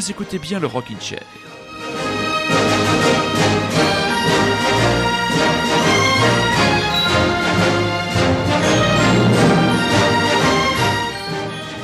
vous 0.00 0.10
écoutez 0.10 0.38
bien 0.38 0.58
le 0.58 0.66
Rockin' 0.66 0.98
Chair. 0.98 1.20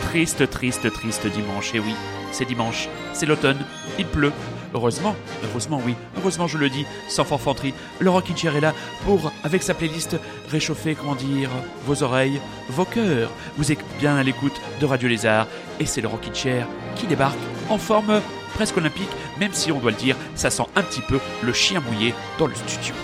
Triste, 0.09 0.49
triste, 0.49 0.91
triste 0.91 1.27
dimanche, 1.27 1.75
et 1.75 1.79
oui, 1.79 1.95
c'est 2.33 2.47
dimanche, 2.47 2.89
c'est 3.13 3.27
l'automne, 3.27 3.59
il 3.99 4.07
pleut. 4.07 4.33
Heureusement, 4.73 5.15
heureusement 5.45 5.83
oui, 5.85 5.95
heureusement 6.17 6.47
je 6.47 6.57
le 6.57 6.71
dis, 6.71 6.87
sans 7.11 7.25
forfanterie, 7.25 7.75
le 7.99 8.09
Rockin' 8.09 8.35
Chair 8.35 8.57
est 8.57 8.63
là 8.63 8.73
pour, 9.05 9.31
avec 9.45 9.63
sa 9.63 9.75
playlist, 9.75 10.17
réchauffer, 10.49 10.95
comment 10.95 11.17
vos 11.85 12.03
oreilles, 12.03 12.41
vos 12.71 12.87
cœurs. 12.87 13.31
Vous 13.59 13.73
êtes 13.73 13.85
bien 13.99 14.17
à 14.17 14.23
l'écoute 14.23 14.59
de 14.81 14.87
Radio 14.87 15.07
Lézard, 15.07 15.49
et 15.79 15.85
c'est 15.85 16.01
le 16.01 16.09
Rockin' 16.09 16.35
Chair 16.35 16.67
qui 16.95 17.07
débarque 17.07 17.37
en 17.69 17.79
forme 17.79 18.21
presque 18.55 18.77
olympique, 18.77 19.11
même 19.39 19.53
si 19.53 19.71
on 19.73 19.79
doit 19.79 19.91
le 19.91 19.97
dire, 19.97 20.17
ça 20.35 20.51
sent 20.51 20.65
un 20.75 20.83
petit 20.83 21.03
peu 21.03 21.19
le 21.43 21.53
chien 21.53 21.81
mouillé 21.81 22.15
dans 22.39 22.47
le 22.47 22.55
studio. 22.55 22.95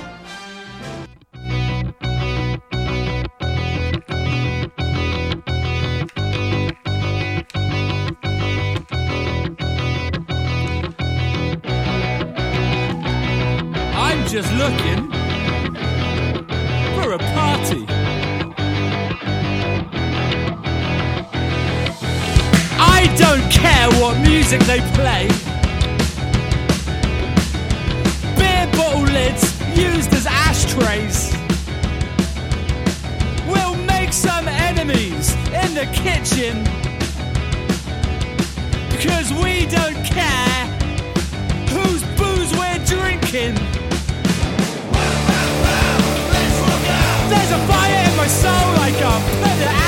Just 14.33 14.51
looking 14.55 15.11
music 24.53 24.67
they 24.67 24.81
play. 24.92 25.28
Beer 28.36 28.67
bottle 28.77 29.03
lids 29.03 29.58
used 29.77 30.12
as 30.12 30.27
ashtrays. 30.27 31.34
We'll 33.47 33.77
make 33.86 34.12
some 34.12 34.48
enemies 34.48 35.34
in 35.62 35.75
the 35.75 35.86
kitchen. 35.95 36.64
Because 38.91 39.33
we 39.33 39.67
don't 39.67 40.05
care 40.05 40.67
whose 41.70 42.03
booze 42.19 42.53
we're 42.53 42.84
drinking. 42.84 43.55
There's 47.30 47.53
a 47.53 47.61
fire 47.69 48.11
in 48.11 48.17
my 48.17 48.27
soul, 48.27 48.69
I 48.86 48.91
can't 48.98 49.25
put 49.42 49.81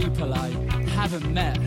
people 0.00 0.32
I 0.32 0.50
haven't 0.90 1.28
met. 1.34 1.58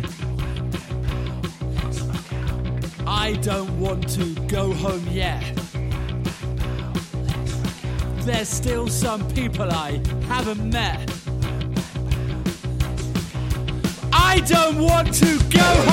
I 3.06 3.34
don't 3.42 3.78
want 3.78 4.08
to 4.12 4.34
go 4.48 4.74
home 4.74 5.06
yet. 5.10 5.44
There's 8.20 8.48
still 8.48 8.88
some 8.88 9.28
people 9.32 9.70
I 9.70 10.00
haven't 10.30 10.64
met. 10.72 11.12
I 14.14 14.40
don't 14.48 14.78
want 14.80 15.14
to 15.16 15.38
go 15.50 15.60
home 15.60 15.91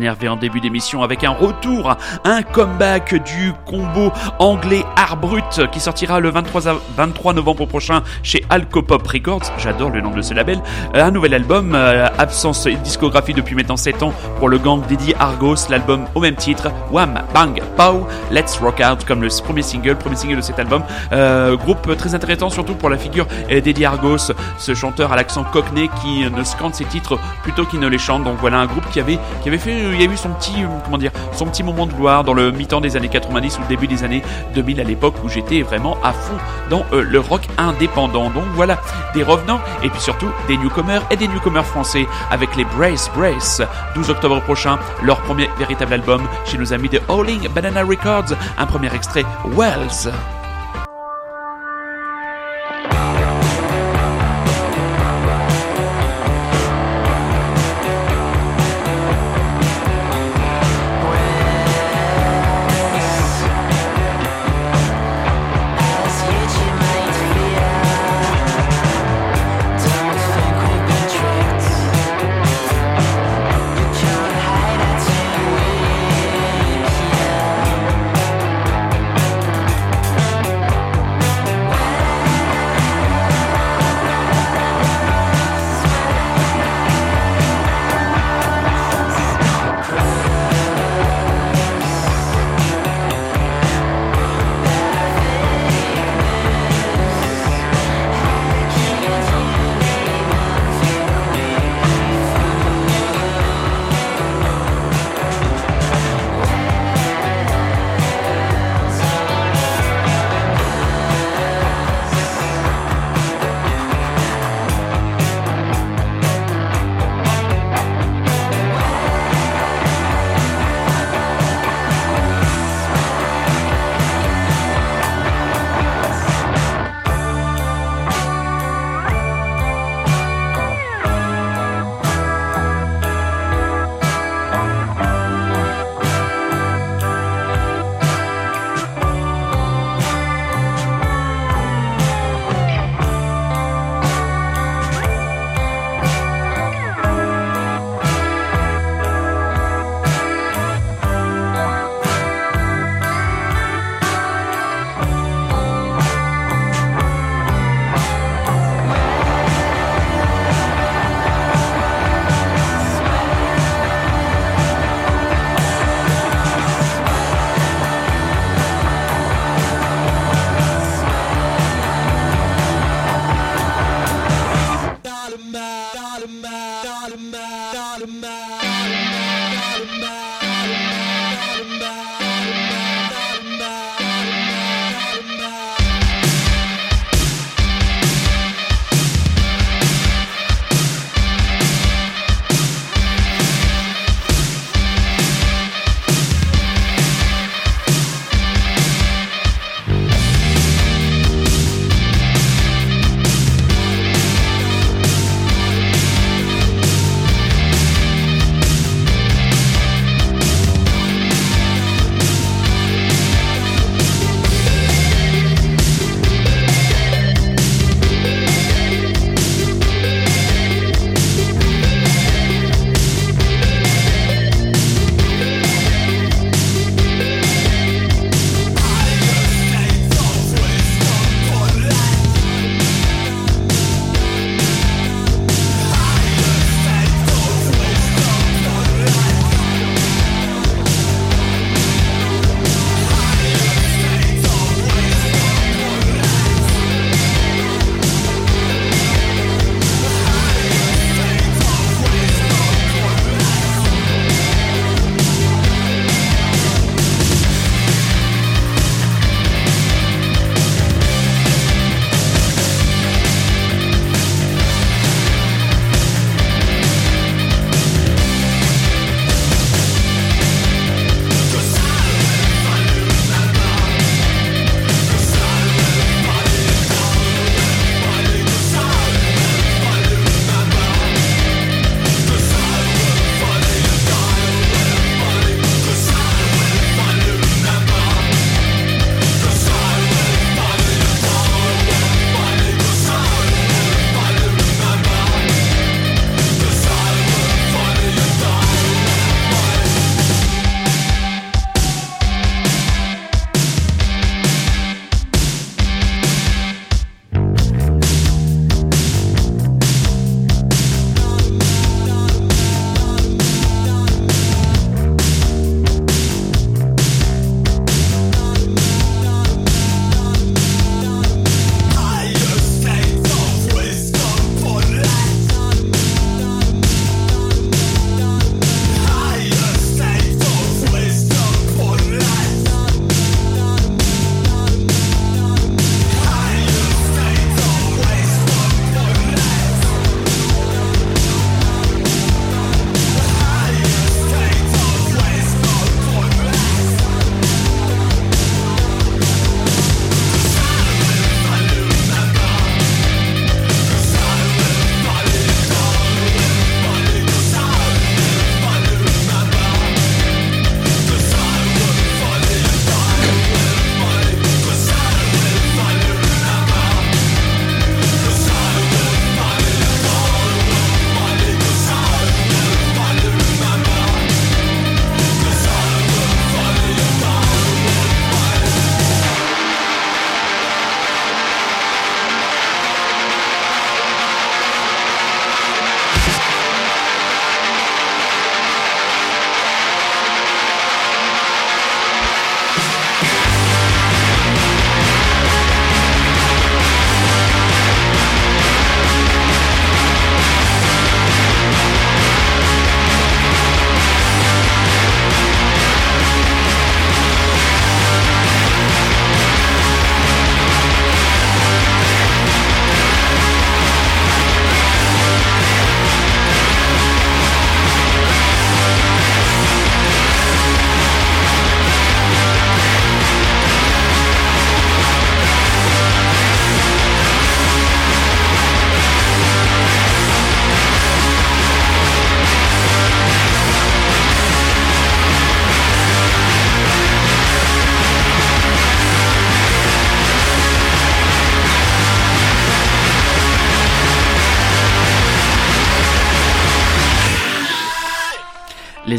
Les 0.00 0.06
énervés 0.06 0.28
en 0.30 0.36
début 0.36 0.60
d'émission 0.62 1.02
avec 1.02 1.24
un 1.24 1.30
retour, 1.32 1.94
un 2.24 2.40
comeback 2.42 3.22
du 3.22 3.52
combo 3.66 4.10
anglais 4.38 4.82
Art 4.96 5.18
Brut 5.18 5.68
qui 5.72 5.78
sortira 5.78 6.20
le 6.20 6.30
23, 6.30 6.68
av- 6.68 6.80
23 6.96 7.34
novembre 7.34 7.66
prochain 7.66 8.02
chez 8.22 8.42
Alcopop 8.48 9.06
Records. 9.06 9.42
J'adore 9.58 9.90
le 9.90 10.00
nom 10.00 10.08
de 10.12 10.22
ce 10.22 10.32
label. 10.32 10.58
Euh, 10.94 11.04
Un 11.04 11.10
nouvel 11.10 11.34
album, 11.34 11.74
euh, 11.74 12.08
absence 12.16 12.64
de 12.64 12.70
discographie 12.70 13.34
depuis 13.34 13.54
maintenant 13.54 13.76
7 13.76 14.02
ans 14.02 14.14
pour 14.38 14.48
le 14.48 14.56
gang 14.56 14.80
Didi 14.86 15.12
Argos. 15.18 15.68
L'album 15.68 16.06
au 16.14 16.20
même 16.20 16.34
titre, 16.36 16.70
Wham 16.90 17.20
Bang 17.34 17.60
Pow, 17.76 18.06
Let's 18.30 18.56
Rock 18.58 18.80
Out 18.80 19.04
comme 19.04 19.20
le 19.20 19.28
premier 19.44 19.60
single, 19.62 19.96
premier 19.96 20.16
single 20.16 20.36
de 20.36 20.40
cet 20.40 20.58
album. 20.58 20.82
Euh, 21.12 21.56
groupe 21.58 21.94
très 21.98 22.14
intéressant 22.14 22.48
surtout 22.48 22.74
pour 22.74 22.88
la 22.88 22.96
figure 22.96 23.26
d'Eddie 23.50 23.84
Argos, 23.84 24.32
ce 24.56 24.74
chanteur 24.74 25.12
à 25.12 25.16
l'accent 25.16 25.44
cockney 25.44 25.90
qui 26.00 26.24
ne 26.30 26.42
scande 26.42 26.74
ses 26.74 26.86
titres 26.86 27.18
plutôt 27.42 27.66
qu'il 27.66 27.80
ne 27.80 27.86
les 27.86 27.98
chante. 27.98 28.24
Donc 28.24 28.36
voilà 28.40 28.60
un 28.60 28.66
groupe 28.66 28.88
qui 28.90 28.98
avait 28.98 29.18
qui 29.42 29.48
avait 29.50 29.58
fait, 29.58 29.89
il 29.92 30.00
y 30.00 30.06
a 30.06 30.10
eu 30.10 30.16
son 30.16 30.30
petit, 30.30 30.62
euh, 30.62 31.08
son 31.32 31.46
petit 31.46 31.62
moment 31.62 31.86
de 31.86 31.92
gloire 31.92 32.24
dans 32.24 32.34
le 32.34 32.50
mi-temps 32.50 32.80
des 32.80 32.96
années 32.96 33.08
90 33.08 33.58
ou 33.58 33.62
le 33.62 33.68
début 33.68 33.86
des 33.86 34.04
années 34.04 34.22
2000 34.54 34.80
à 34.80 34.84
l'époque 34.84 35.14
où 35.24 35.28
j'étais 35.28 35.62
vraiment 35.62 35.96
à 36.02 36.12
fond 36.12 36.36
dans 36.68 36.84
euh, 36.92 37.02
le 37.02 37.20
rock 37.20 37.42
indépendant. 37.58 38.30
Donc 38.30 38.44
voilà, 38.54 38.78
des 39.14 39.22
revenants 39.22 39.60
et 39.82 39.88
puis 39.88 40.00
surtout 40.00 40.28
des 40.48 40.56
newcomers 40.56 41.02
et 41.10 41.16
des 41.16 41.28
newcomers 41.28 41.66
français 41.66 42.06
avec 42.30 42.56
les 42.56 42.64
Brace 42.64 43.10
Brace. 43.14 43.62
12 43.94 44.10
octobre 44.10 44.40
prochain, 44.40 44.78
leur 45.02 45.20
premier 45.22 45.48
véritable 45.58 45.94
album 45.94 46.22
chez 46.44 46.58
nos 46.58 46.72
amis 46.72 46.88
de 46.88 47.00
Howling 47.08 47.48
Banana 47.48 47.82
Records. 47.82 48.36
Un 48.58 48.66
premier 48.66 48.94
extrait, 48.94 49.24
Wells. 49.56 50.10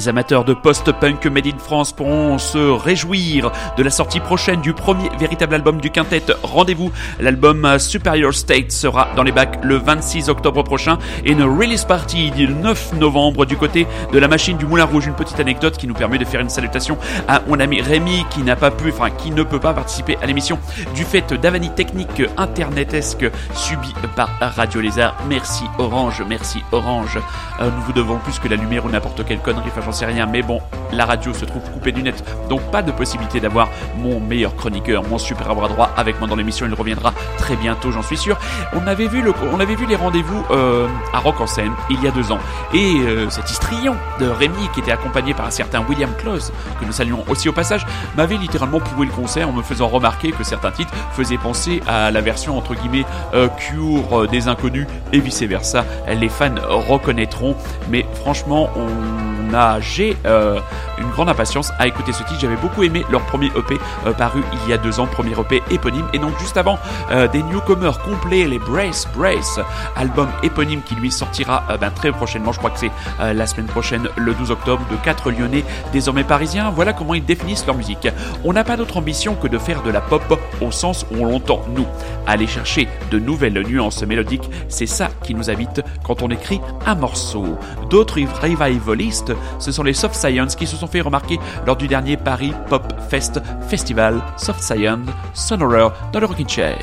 Les 0.02 0.10
amateurs 0.10 0.46
de 0.46 0.56
post-punk 0.56 1.28
made 1.28 1.46
in 1.46 1.60
France 1.60 1.92
pourront 1.92 2.40
se 2.40 2.58
réjouir 2.58 3.52
de 3.78 3.84
la 3.84 3.92
sortie 3.92 4.20
prochaine 4.20 4.60
du 4.60 4.74
premier 4.74 5.12
véritable 5.20 5.54
album 5.54 5.80
du 5.80 5.92
quintet. 5.92 6.24
Rendez-vous, 6.42 6.92
l'album 7.20 7.78
Superior 7.78 8.34
State 8.34 8.72
sera 8.72 9.10
dans 9.16 9.22
les 9.22 9.32
bacs 9.32 9.60
le 9.64 9.76
26 9.76 10.30
octobre 10.30 10.64
prochain 10.64 10.98
et 11.24 11.34
une 11.34 11.44
release 11.44 11.86
party 11.86 12.32
du 12.32 12.48
9 12.48 12.94
novembre 12.94 13.46
du 13.46 13.58
côté 13.58 13.86
de 14.12 14.18
la 14.18 14.28
machine 14.28 14.58
du 14.58 14.66
Moulin 14.66 14.86
Rouge. 14.86 15.06
Une 15.06 15.14
petite 15.14 15.40
anecdote 15.40 15.78
qui 15.78 15.86
nous 15.86 15.94
permet 15.94 16.18
de 16.18 16.26
faire 16.26 16.42
une 16.42 16.50
salutation 16.50 16.98
à 17.28 17.44
mon 17.48 17.60
ami 17.60 17.80
Rémi 17.80 18.26
qui 18.32 18.42
n'a 18.42 18.56
pas 18.56 18.72
pu, 18.72 18.90
enfin 18.90 19.12
qui 19.12 19.30
ne 19.30 19.44
peut 19.44 19.60
pas 19.60 19.76
participer 19.76 20.18
à 20.24 20.26
l'émission 20.26 20.58
du 20.96 21.04
fait 21.04 21.32
d'avanie 21.32 21.70
technique 21.76 22.24
internetesque 22.38 23.30
subie 23.54 23.94
par 24.16 24.32
Radio 24.40 24.82
Lézard. 24.82 25.16
Merci 25.30 25.66
Orange, 25.78 26.24
merci 26.28 26.64
Orange. 26.72 27.20
Euh, 27.60 27.70
nous 27.70 27.84
vous 27.84 27.94
devons 27.94 28.18
plus 28.18 28.40
que 28.40 28.48
la 28.48 28.56
lumière 28.56 28.84
ou 28.86 28.90
n'importe 28.90 29.24
quelle 29.26 29.42
connerie, 29.42 29.70
j'en 29.92 29.98
sais 29.98 30.06
rien, 30.06 30.26
mais 30.26 30.42
bon, 30.42 30.62
la 30.94 31.06
radio 31.06 31.34
se 31.34 31.44
trouve 31.44 31.62
coupée 31.70 31.92
du 31.92 32.02
net, 32.02 32.24
donc 32.48 32.62
pas 32.72 32.82
de 32.82 32.94
possibilité 32.94 33.42
d'avoir 33.42 33.68
mon 33.98 34.22
meilleur 34.22 34.56
chroniqueur, 34.56 35.04
mon 35.04 35.18
super 35.18 35.54
bras 35.54 35.68
droit 35.68 35.90
avec 35.98 36.18
moi 36.20 36.30
dans 36.30 36.38
l'émission, 36.38 36.66
il 36.66 36.74
reviendra 36.74 37.14
très 37.38 37.58
bientôt, 37.58 37.92
j'en 37.92 38.02
suis 38.02 38.16
sûr. 38.16 38.38
On 38.72 38.88
avait 38.88 39.08
vu, 39.08 39.22
on 39.52 39.60
avait 39.60 39.76
vu 39.76 39.86
les 39.86 39.98
rendez-vous 39.98 40.46
euh, 40.52 40.88
à 41.12 41.20
Rock 41.20 41.42
en 41.42 41.48
scène 41.48 41.74
il 41.90 42.02
y 42.02 42.08
a 42.08 42.12
deux 42.12 42.32
ans, 42.32 42.40
et 42.74 43.00
euh, 43.00 43.30
cet 43.30 43.52
histrion 43.52 43.98
de 44.22 44.28
Rémi 44.28 44.70
qui 44.74 44.80
était 44.80 44.94
accompagné 44.94 45.34
par 45.34 45.46
un 45.46 45.52
certain 45.52 45.84
William 45.90 46.12
Close, 46.18 46.54
que 46.80 46.86
nous 46.86 46.94
saluons 46.94 47.26
aussi 47.28 47.50
au 47.50 47.54
passage, 47.54 47.86
m'avait 48.16 48.38
littéralement 48.38 48.80
pourri 48.80 49.08
le 49.08 49.12
concert 49.12 49.50
en 49.50 49.52
me 49.52 49.62
faisant 49.62 49.90
remarquer 49.90 50.32
que 50.32 50.46
certains 50.46 50.72
titres 50.72 50.94
faisaient 51.12 51.38
penser 51.38 51.82
à 51.86 52.12
la 52.12 52.22
version 52.22 52.58
entre 52.58 52.76
guillemets 52.76 53.06
euh, 53.34 53.50
Cure 53.58 54.30
des 54.30 54.48
inconnus 54.48 54.88
et 55.12 55.20
vice 55.20 55.44
versa. 55.44 55.84
Les 56.08 56.30
fans 56.30 56.56
reconnaîtront, 56.70 57.56
mais 57.90 58.06
franchement, 58.22 58.70
on 58.78 59.54
a 59.54 59.81
j'ai 59.82 60.16
euh, 60.26 60.60
une 60.98 61.10
grande 61.10 61.30
impatience 61.30 61.72
à 61.80 61.88
écouter 61.88 62.14
ce 62.14 62.24
titre. 62.24 62.40
J'avais 62.40 62.56
beaucoup 62.56 62.84
aimé 62.84 63.06
leur 63.12 63.22
premier 63.22 63.48
EP 63.48 63.78
euh, 64.06 64.14
paru 64.14 64.42
il 64.64 64.70
y 64.70 64.74
a 64.74 64.78
deux 64.78 65.00
ans, 65.00 65.08
premier 65.08 65.32
EP 65.32 65.62
éponyme, 65.72 66.06
et 66.14 66.20
donc 66.20 66.38
juste 66.40 66.58
avant 66.58 66.80
euh, 67.12 67.28
des 67.28 67.44
newcomers 67.44 68.00
complets, 68.00 68.46
les 68.46 68.60
Brace 68.60 69.08
Brace, 69.16 69.60
album 69.96 70.30
éponyme 70.44 70.82
qui 70.82 70.96
lui 70.96 71.12
sortira 71.12 71.64
ben, 71.80 71.92
très 71.92 72.12
prochainement. 72.12 72.52
Je 72.52 72.60
crois 72.60 72.72
que 72.72 72.80
c'est 72.80 72.92
la 73.20 73.46
semaine 73.48 73.66
prochaine, 73.66 74.08
le 74.16 74.34
12 74.34 74.52
octobre, 74.52 74.84
de 74.92 74.96
quatre 74.98 75.32
Lyonnais 75.32 75.64
désormais 75.94 76.24
parisiens. 76.24 76.72
Voilà 76.72 76.94
comment 76.94 77.14
ils 77.14 77.26
définissent 77.26 77.66
leur 77.66 77.76
musique. 77.76 78.08
On 78.44 78.54
n'a 78.54 78.64
pas 78.64 78.78
d'autre 78.78 78.98
ambition 78.98 79.36
que 79.36 79.48
de 79.48 79.58
faire 79.58 79.84
de 79.84 79.92
la 79.92 80.02
pop 80.02 80.40
au 80.62 80.72
sens 80.72 81.06
où 81.12 81.22
on 81.22 81.26
l'entend 81.26 81.64
nous. 81.76 81.86
Aller 82.28 82.48
chercher 82.48 82.88
de 83.10 83.20
nouvelles 83.20 83.62
nuances 83.68 84.04
mélodiques, 84.04 84.50
c'est 84.70 84.86
ça 84.86 85.10
qui 85.24 85.34
nous 85.36 85.50
habite 85.50 85.82
quand 86.04 86.22
on 86.22 86.30
écrit 86.30 86.62
un 86.86 86.96
morceau. 86.96 87.58
D'autres 87.90 88.20
revivalistes, 88.42 89.34
ce 89.72 89.78
sont 89.78 89.84
les 89.84 89.94
Soft 89.94 90.16
Science 90.16 90.56
qui 90.56 90.68
se 90.68 90.76
sont 90.76 90.88
fait 90.88 91.00
remarquer 91.00 91.40
lors 91.66 91.78
du 91.78 91.88
dernier 91.88 92.18
Paris 92.18 92.52
Pop 92.68 92.94
Fest 93.10 93.40
Festival 93.70 94.22
Soft 94.36 94.62
Science 94.62 95.08
Sonorer 95.34 95.88
dans 96.12 96.20
le 96.20 96.26
Rocking 96.26 96.50
Chair. 96.50 96.78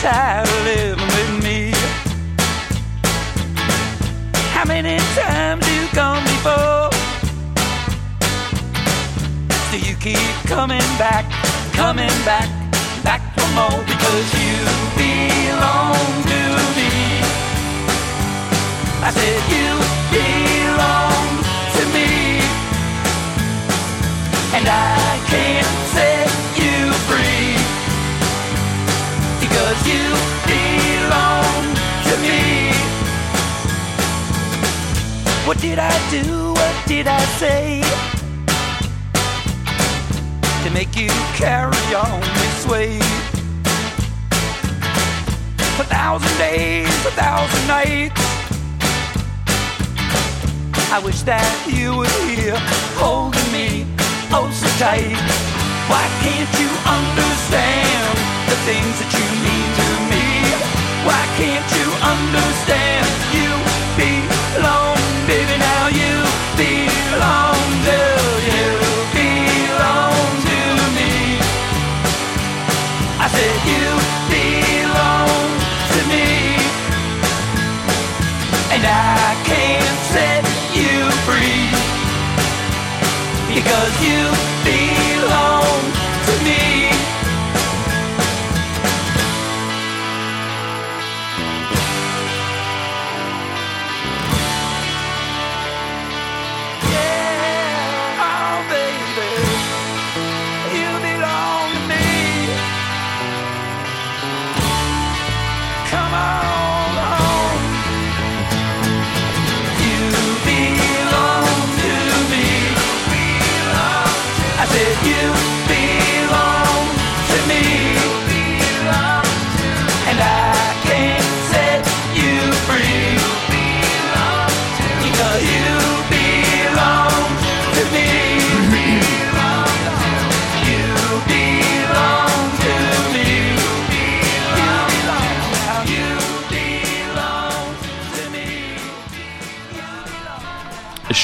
time. 0.00 0.49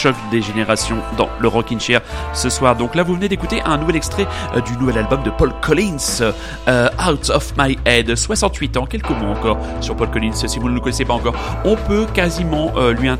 Choc 0.07 0.25
générations 0.42 0.96
dans 1.16 1.29
le 1.38 1.49
Rockin' 1.49 1.81
Chair 1.81 2.01
ce 2.33 2.49
soir. 2.49 2.77
Donc 2.77 2.94
là, 2.94 3.03
vous 3.03 3.14
venez 3.14 3.29
d'écouter 3.29 3.62
un 3.64 3.79
nouvel 3.79 3.96
extrait 3.96 4.27
euh, 4.55 4.61
du 4.61 4.77
nouvel 4.77 4.99
album 4.99 5.22
de 5.22 5.31
Paul 5.31 5.53
Collins, 5.61 6.22
euh, 6.68 6.88
Out 7.09 7.31
of 7.31 7.53
My 7.59 7.79
Head. 7.85 8.14
68 8.14 8.77
ans, 8.77 8.87
quelques 8.87 9.11
mots 9.11 9.33
encore 9.33 9.59
sur 9.81 9.96
Paul 9.96 10.11
Collins. 10.11 10.35
Si 10.35 10.59
vous 10.59 10.68
ne 10.68 10.75
le 10.75 10.81
connaissez 10.81 11.05
pas 11.05 11.14
encore, 11.14 11.35
on 11.64 11.77
peut 11.77 12.07
quasiment 12.12 12.72
euh, 12.77 12.92
lui, 12.92 13.11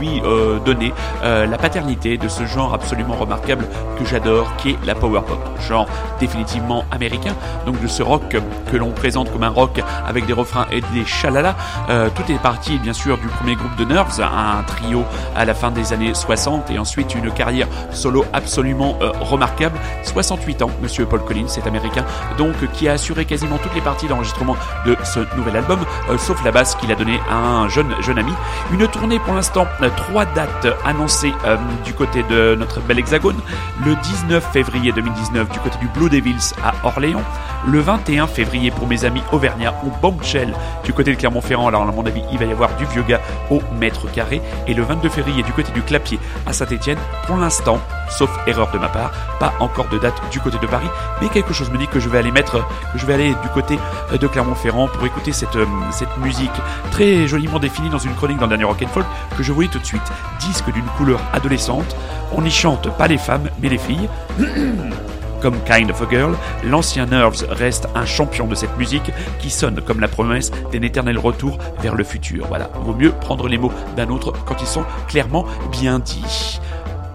lui 0.00 0.22
donner 0.64 0.92
la 1.22 1.58
paternité 1.58 2.16
de 2.16 2.28
ce 2.28 2.46
genre 2.46 2.74
absolument 2.74 3.14
remarquable 3.14 3.66
que 3.98 4.04
j'adore, 4.04 4.54
qui 4.56 4.70
est 4.70 4.78
la 4.84 4.94
power 4.94 5.22
pop. 5.26 5.38
Genre 5.68 5.86
définitivement 6.20 6.84
américain. 6.90 7.34
Donc 7.64 7.80
de 7.80 7.86
ce 7.86 8.02
rock 8.02 8.36
que 8.70 8.76
l'on 8.76 8.90
présente 8.90 9.32
comme 9.32 9.42
un 9.42 9.48
rock 9.48 9.82
avec 10.06 10.26
des 10.26 10.32
refrains 10.32 10.66
et 10.70 10.80
des 10.92 11.04
chalalas. 11.04 11.56
Euh, 11.88 12.08
tout 12.14 12.30
est 12.30 12.38
parti 12.38 12.78
bien 12.78 12.92
sûr 12.92 13.18
du 13.18 13.26
premier 13.26 13.54
groupe 13.54 13.76
de 13.76 13.84
Nerves, 13.84 14.20
un 14.20 14.62
trio 14.64 15.04
à 15.34 15.44
la 15.44 15.54
fin 15.54 15.70
des 15.70 15.92
années 15.92 16.14
60 16.14 16.45
et 16.70 16.78
ensuite 16.78 17.14
une 17.14 17.30
carrière 17.32 17.66
solo 17.90 18.24
absolument 18.32 18.96
euh, 19.02 19.10
remarquable. 19.20 19.78
68 20.04 20.62
ans, 20.62 20.70
Monsieur 20.82 21.06
Paul 21.06 21.20
Collins, 21.24 21.48
cet 21.48 21.66
américain, 21.66 22.04
donc 22.38 22.54
qui 22.72 22.88
a 22.88 22.92
assuré 22.92 23.24
quasiment 23.24 23.58
toutes 23.58 23.74
les 23.74 23.80
parties 23.80 24.06
d'enregistrement 24.06 24.56
de 24.84 24.96
ce 25.04 25.20
nouvel 25.36 25.56
album, 25.56 25.80
euh, 26.10 26.18
sauf 26.18 26.42
la 26.44 26.52
basse 26.52 26.74
qu'il 26.76 26.90
a 26.92 26.94
donnée 26.94 27.20
à 27.28 27.36
un 27.36 27.68
jeune 27.68 27.94
jeune 28.00 28.18
ami. 28.18 28.32
Une 28.72 28.86
tournée 28.88 29.18
pour 29.18 29.34
l'instant, 29.34 29.66
euh, 29.82 29.90
trois 29.96 30.24
dates 30.24 30.66
annoncées 30.84 31.32
euh, 31.44 31.56
du 31.84 31.92
côté 31.92 32.22
de 32.24 32.54
notre 32.58 32.80
bel 32.80 32.98
hexagone. 32.98 33.36
Le 33.84 33.94
19 33.96 34.52
février 34.52 34.92
2019 34.92 35.50
du 35.50 35.58
côté 35.58 35.78
du 35.78 35.88
Blue 35.88 36.10
Devils 36.10 36.54
à 36.64 36.74
Orléans. 36.86 37.22
Le 37.66 37.80
21 37.80 38.28
février 38.28 38.70
pour 38.70 38.86
mes 38.86 39.04
amis 39.04 39.22
auvergnats 39.32 39.74
au 39.84 39.90
Bombshell 40.00 40.54
du 40.84 40.92
côté 40.92 41.12
de 41.12 41.16
Clermont-Ferrand. 41.18 41.66
Alors 41.66 41.82
à 41.82 41.86
mon 41.86 42.06
avis, 42.06 42.22
il 42.30 42.38
va 42.38 42.44
y 42.44 42.52
avoir 42.52 42.76
du 42.76 42.84
vieux 42.86 43.02
gars 43.02 43.20
au 43.50 43.60
mètre 43.78 44.10
carré. 44.12 44.40
Et 44.68 44.74
le 44.74 44.84
22 44.84 45.08
février 45.08 45.42
du 45.42 45.52
côté 45.52 45.72
du 45.72 45.82
Clapier 45.82 46.20
à 46.46 46.52
Saint-Etienne. 46.52 46.98
Pour 47.26 47.36
l'instant, 47.36 47.80
sauf 48.08 48.30
erreur 48.46 48.70
de 48.70 48.78
ma 48.78 48.88
part, 48.88 49.10
pas 49.40 49.52
encore 49.58 49.88
de 49.88 49.98
date 49.98 50.20
du 50.30 50.38
côté 50.38 50.58
de 50.58 50.66
Paris, 50.66 50.86
mais 51.20 51.28
quelque 51.28 51.52
chose 51.52 51.70
me 51.70 51.78
dit 51.78 51.88
que 51.88 51.98
je 51.98 52.08
vais 52.08 52.18
aller 52.18 52.30
mettre, 52.30 52.64
que 52.92 52.98
je 52.98 53.04
vais 53.06 53.14
aller 53.14 53.30
du 53.30 53.48
côté 53.52 53.78
euh, 54.12 54.18
de 54.18 54.26
Clermont-Ferrand 54.28 54.86
pour 54.86 55.04
écouter 55.04 55.32
cette, 55.32 55.56
euh, 55.56 55.66
cette 55.90 56.16
musique 56.18 56.50
très 56.92 57.26
joliment 57.26 57.58
définie 57.58 57.90
dans 57.90 57.98
une 57.98 58.14
chronique 58.14 58.38
dans 58.38 58.46
le 58.46 58.50
dernier 58.50 58.64
Rock'n'Folk 58.64 59.06
que 59.36 59.42
je 59.42 59.52
vous 59.52 59.66
tout 59.66 59.80
de 59.80 59.84
suite. 59.84 60.02
Disque 60.38 60.72
d'une 60.72 60.86
couleur 60.96 61.20
adolescente. 61.32 61.96
On 62.32 62.42
n'y 62.42 62.50
chante 62.50 62.96
pas 62.96 63.08
les 63.08 63.18
femmes, 63.18 63.48
mais 63.60 63.68
les 63.68 63.78
filles. 63.78 64.08
Comme 65.46 65.62
Kind 65.62 65.92
of 65.92 66.02
a 66.02 66.10
Girl, 66.10 66.34
l'ancien 66.64 67.06
Nerves 67.06 67.46
reste 67.50 67.86
un 67.94 68.04
champion 68.04 68.48
de 68.48 68.56
cette 68.56 68.76
musique 68.76 69.12
qui 69.38 69.48
sonne 69.48 69.80
comme 69.80 70.00
la 70.00 70.08
promesse 70.08 70.50
d'un 70.72 70.82
éternel 70.82 71.18
retour 71.18 71.58
vers 71.80 71.94
le 71.94 72.02
futur. 72.02 72.48
Voilà, 72.48 72.68
vaut 72.80 72.94
mieux 72.94 73.12
prendre 73.12 73.46
les 73.46 73.56
mots 73.56 73.70
d'un 73.96 74.08
autre 74.08 74.32
quand 74.44 74.60
ils 74.60 74.66
sont 74.66 74.84
clairement 75.06 75.46
bien 75.70 76.00
dits. 76.00 76.58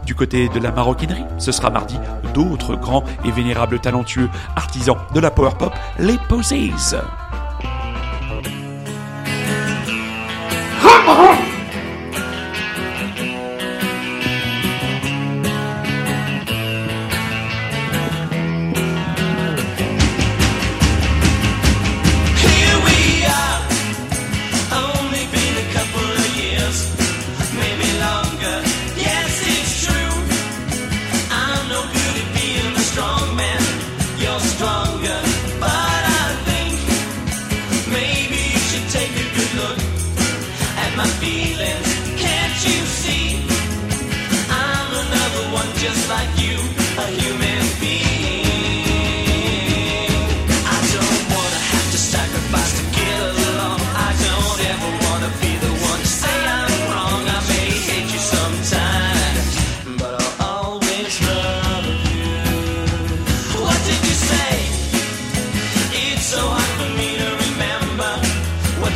Du 0.06 0.16
côté 0.16 0.48
de 0.48 0.60
la 0.62 0.72
maroquinerie, 0.72 1.26
ce 1.40 1.52
sera 1.52 1.72
mardi 1.72 2.00
d'autres 2.34 2.78
grands 2.78 3.04
et 3.26 3.32
vénérables 3.32 3.80
talentueux 3.80 4.30
artisans 4.56 4.96
de 5.14 5.20
la 5.20 5.30
power 5.30 5.52
pop, 5.60 5.74
les 6.00 6.18
Posies. 6.30 6.96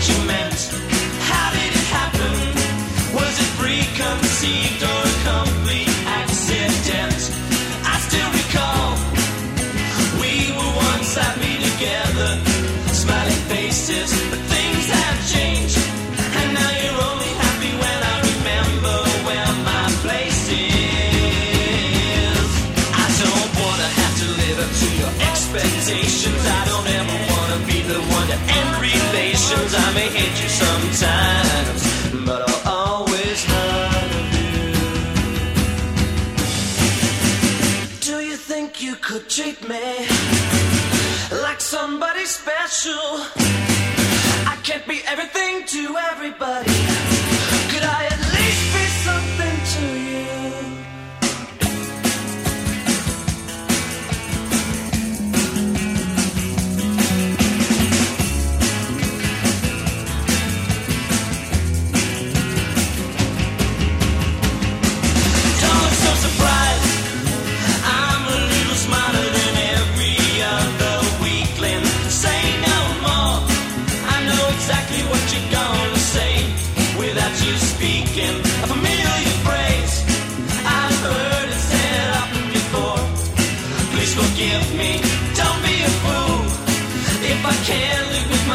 you 0.08 0.35
may 29.96 30.10
hate 30.10 30.38
you 30.44 30.50
sometimes, 30.50 31.82
but 32.26 32.42
I'll 32.50 32.64
always 32.84 33.40
love 33.50 34.34
you. 34.40 34.60
Do 38.02 38.16
you 38.20 38.36
think 38.36 38.84
you 38.84 38.96
could 38.96 39.30
treat 39.30 39.62
me 39.70 40.08
like 41.44 41.62
somebody 41.62 42.26
special? 42.26 43.08
I 44.52 44.58
can't 44.64 44.86
be 44.86 45.00
everything 45.08 45.66
to 45.74 45.96
everybody. 46.12 47.15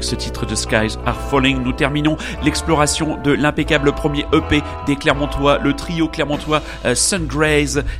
avec 0.00 0.04
ce 0.04 0.14
titre 0.14 0.46
de 0.46 0.54
Skies 0.54 0.96
Are 1.04 1.20
Falling. 1.30 1.62
Nous 1.62 1.72
terminons 1.72 2.16
l'exploration 2.42 3.18
de 3.22 3.32
l'impeccable 3.32 3.92
premier 3.92 4.24
EP 4.32 4.62
des 4.86 4.96
Clermontois, 4.96 5.58
le 5.58 5.74
trio 5.74 6.08
Clermontois 6.08 6.62
euh, 6.86 6.94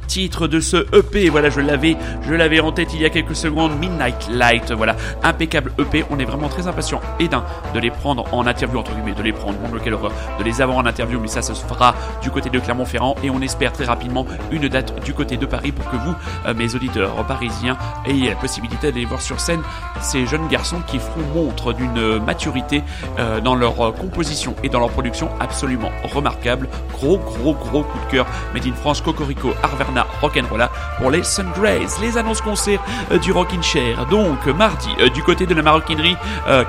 titre 0.07 0.49
de 0.49 0.61
ce 0.61 0.79
EP. 0.97 1.29
Voilà, 1.29 1.51
je 1.51 1.61
l'avais, 1.61 1.99
je 2.27 2.33
l'avais 2.33 2.61
en 2.61 2.73
tête 2.73 2.95
il 2.95 3.03
y 3.03 3.05
a 3.05 3.11
quelques 3.11 3.37
secondes. 3.37 3.79
Midnight 3.79 4.31
Light, 4.33 4.73
voilà, 4.73 4.97
impeccable 5.23 5.73
EP. 5.79 6.07
On 6.09 6.19
est 6.19 6.25
vraiment 6.25 6.49
très 6.49 6.67
impatient 6.67 7.03
et 7.19 7.29
de 7.29 7.79
les 7.79 7.91
prendre 7.91 8.25
en 8.33 8.47
interview 8.47 8.79
entre 8.79 8.95
guillemets, 8.95 9.13
de 9.13 9.23
les 9.23 9.33
prendre, 9.33 9.59
de 9.59 10.45
les 10.45 10.63
avoir 10.63 10.79
en 10.79 10.87
interview, 10.87 11.21
mais 11.21 11.29
ça, 11.29 11.43
ça 11.43 11.55
se 11.55 11.65
fera 11.67 11.95
du 12.23 12.31
côté 12.31 12.49
de 12.49 12.59
Clermont-Ferrand 12.59 13.15
et 13.23 13.29
on 13.29 13.43
espère 13.43 13.73
très 13.73 13.85
rapidement 13.85 14.27
une 14.51 14.69
date 14.69 15.05
du 15.05 15.13
côté 15.13 15.37
de 15.37 15.45
Paris 15.45 15.73
pour 15.73 15.91
que 15.91 15.97
vous, 15.97 16.15
euh, 16.47 16.55
mes 16.55 16.75
auditeurs 16.75 17.15
parisiens, 17.27 17.77
ayez 18.07 18.31
la 18.31 18.37
possibilité 18.37 18.91
d'aller 18.91 19.05
voir 19.05 19.21
sur 19.21 19.39
scène 19.39 19.61
ces 20.01 20.27
jeunes 20.27 20.49
garçons 20.49 20.81
qui 20.87 20.99
feront 20.99 21.21
montre 21.35 21.73
d'une 21.73 21.90
maturité 21.99 22.83
euh, 23.19 23.41
dans 23.41 23.55
leur 23.55 23.81
euh, 23.81 23.93
composition 23.93 24.55
et 24.63 24.69
dans 24.69 24.81
leur 24.81 24.91
production 24.91 25.29
absolument 25.41 25.91
remarquable. 26.13 26.69
Gros, 26.93 27.19
gros, 27.19 27.55
gros 27.55 27.83
coup 27.83 27.99
de 28.07 28.11
cœur. 28.11 28.27
Made 28.55 28.67
in 28.67 28.75
France, 28.75 29.01
Cocorico, 29.01 29.53
Arverna, 29.63 30.07
Rock'n'Rolla 30.21 30.71
pour 30.99 31.11
les 31.11 31.23
Sungrays. 31.23 31.87
Les 32.01 32.19
annonces 32.19 32.41
concerts 32.41 32.83
euh, 33.11 33.19
du 33.19 33.33
Rockin' 33.33 33.63
Chair. 33.63 34.07
Donc, 34.07 34.47
mardi, 34.47 34.89
euh, 35.01 35.09
du 35.09 35.23
côté 35.23 35.47
de 35.47 35.55
la 35.55 35.63
maroquinerie, 35.63 36.17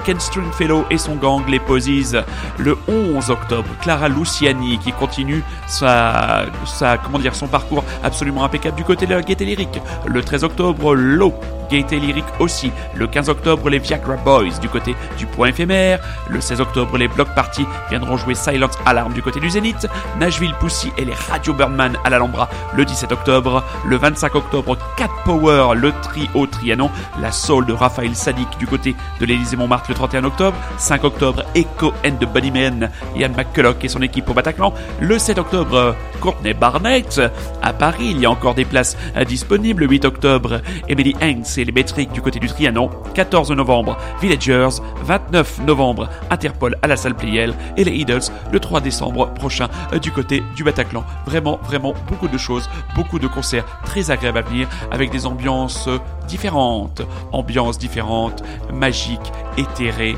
Ken 0.06 0.20
Stringfellow 0.20 0.86
et 0.90 0.98
son 0.98 1.16
gang, 1.16 1.44
les 1.48 1.60
Posies. 1.60 2.16
Le 2.58 2.78
11 2.88 3.30
octobre, 3.30 3.70
Clara 3.82 4.10
Luciani 4.10 4.78
qui 4.80 4.92
continue 4.92 5.44
sa, 5.68 6.46
sa, 6.66 6.98
comment 6.98 7.20
dire, 7.20 7.36
son 7.36 7.48
parcours 7.48 7.84
absolument 8.04 8.44
impeccable 8.44 8.76
du 8.76 8.84
côté 8.84 9.06
de 9.06 9.14
la 9.14 9.22
gaieté 9.22 9.46
lyrique. 9.46 9.80
Le 10.06 10.22
13 10.22 10.44
octobre, 10.44 10.96
Low 10.96 11.34
Gaieté 11.72 12.00
Lyrique 12.00 12.26
aussi. 12.40 12.70
Le 12.96 13.08
15 13.08 13.30
octobre, 13.30 13.70
les 13.70 13.80
Viagra 13.80 14.18
Boys 14.18 14.60
du 14.60 14.68
côté 14.68 14.94
du 15.18 15.26
Point 15.26 15.48
Éphémère. 15.48 16.00
Le 16.28 16.42
16 16.42 16.60
octobre, 16.60 16.98
les 16.98 17.08
Block 17.08 17.30
Party 17.34 17.66
viendront 17.90 18.18
jouer 18.18 18.36
Silent 18.36 18.70
Alarm 18.86 19.14
du 19.14 19.22
côté 19.22 19.40
du 19.40 19.50
Zénith. 19.50 19.88
Nashville 20.20 20.54
Pussy 20.60 20.92
et 20.98 21.06
les 21.06 21.14
Radio 21.14 21.54
Birdman 21.54 21.98
à 22.04 22.10
l'Alhambra 22.10 22.50
le 22.76 22.84
17 22.84 23.14
octobre. 23.14 23.64
Le 23.86 23.96
25 23.96 24.36
octobre, 24.36 24.78
Cat 24.98 25.08
Power, 25.24 25.74
le 25.76 25.94
trio 26.02 26.46
Trianon. 26.46 26.92
La 27.22 27.32
Soul 27.32 27.66
de 27.66 27.74
Raphaël 27.74 28.16
Sadik 28.16 28.50
du 28.60 28.68
côté 28.68 28.94
de 29.22 29.26
l'Élysée 29.26 29.56
Montmartre 29.56 29.90
le 29.90 29.96
31 29.96 30.26
octobre. 30.26 30.58
5 30.78 31.04
octobre, 31.06 31.44
Echo 31.56 31.94
and 32.06 32.18
the 32.20 32.26
Bunnymen, 32.26 32.90
Ian 33.16 33.30
McCulloch 33.30 33.82
et 33.84 33.88
son 33.88 34.02
équipe 34.02 34.30
au 34.30 34.34
Bataclan. 34.34 34.74
Le 35.00 35.18
7 35.18 35.38
octobre, 35.38 35.96
Courtney 36.20 36.54
Barnett. 36.54 37.22
À 37.62 37.72
Paris, 37.72 38.10
il 38.12 38.20
y 38.20 38.26
a 38.26 38.32
encore 38.32 38.56
des 38.56 38.66
places 38.66 38.98
euh, 39.16 39.24
disponibles. 39.24 39.84
Le 39.84 39.90
8 39.90 40.06
octobre, 40.06 40.62
Emily 40.90 41.16
Hanks 41.22 41.61
les 41.66 41.72
Métriques 41.72 42.12
du 42.12 42.22
côté 42.22 42.40
du 42.40 42.48
Trianon. 42.48 42.90
14 43.14 43.52
novembre, 43.52 43.98
Villagers. 44.22 44.70
29 45.04 45.62
novembre, 45.66 46.10
Interpol 46.30 46.78
à 46.82 46.88
la 46.88 46.96
salle 46.96 47.16
Pliel. 47.16 47.54
Et 47.78 47.84
les 47.84 47.92
Idols 47.92 48.22
le 48.52 48.60
3 48.60 48.82
décembre 48.82 49.34
prochain 49.34 49.68
euh, 49.94 50.00
du 50.00 50.12
côté 50.12 50.44
du 50.56 50.64
Bataclan. 50.64 51.04
Vraiment, 51.26 51.60
vraiment 51.64 51.94
beaucoup 52.08 52.28
de 52.28 52.38
choses, 52.38 52.70
beaucoup 52.96 53.20
de 53.20 53.28
concerts 53.28 53.66
très 53.86 54.12
agréables 54.12 54.40
à 54.40 54.42
venir 54.42 54.68
avec 54.92 55.12
des 55.12 55.26
ambiances 55.26 55.88
euh, 55.88 56.00
différentes. 56.28 57.02
Ambiances 57.32 57.78
différentes, 57.78 58.44
magiques, 58.72 59.32
éthérées. 59.58 60.16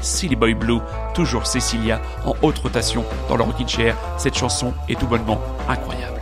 Silly 0.00 0.34
Boy 0.34 0.54
Blue, 0.54 0.80
toujours 1.14 1.46
Cecilia 1.46 2.00
en 2.24 2.34
haute 2.42 2.58
rotation 2.58 3.04
dans 3.28 3.36
le 3.36 3.44
Rockin' 3.44 3.68
Chair. 3.68 3.96
Cette 4.18 4.36
chanson 4.36 4.74
est 4.88 4.98
tout 4.98 5.06
bonnement 5.06 5.40
incroyable. 5.68 6.21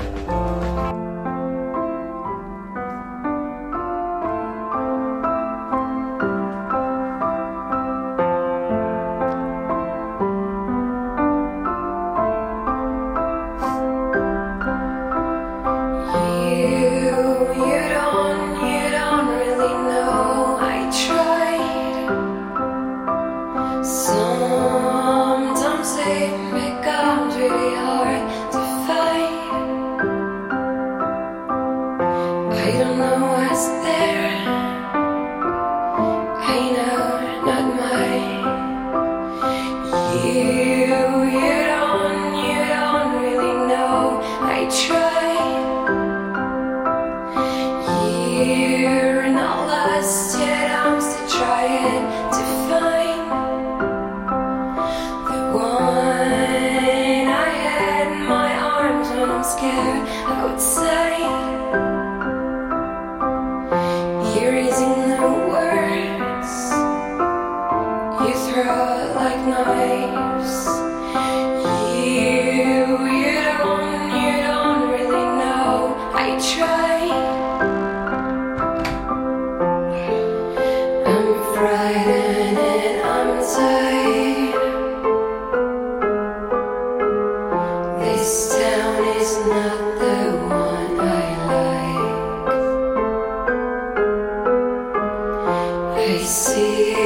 I 96.00 96.16
see 96.24 96.99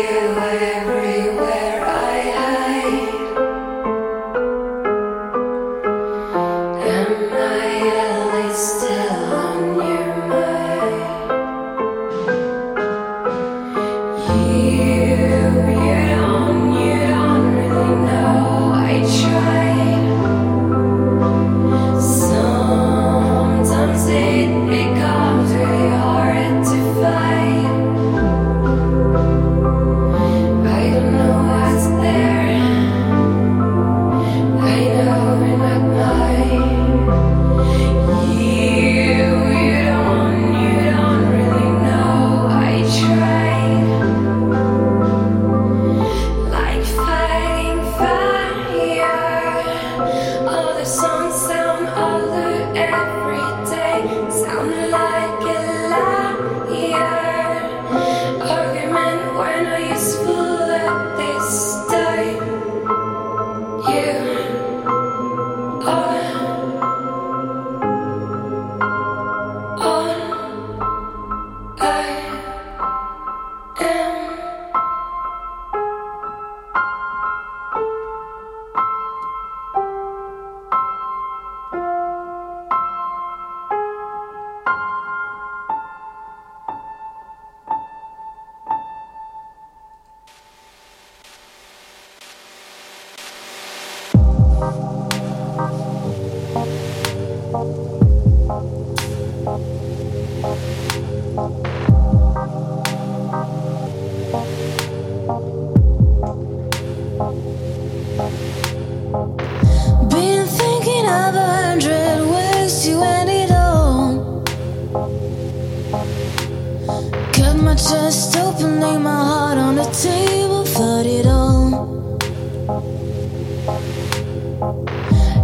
just 117.90 118.36
opening 118.36 119.02
my 119.02 119.24
heart 119.30 119.58
on 119.58 119.74
the 119.76 119.84
table, 119.84 120.64
thought 120.64 121.06
it 121.06 121.26
all. 121.26 122.18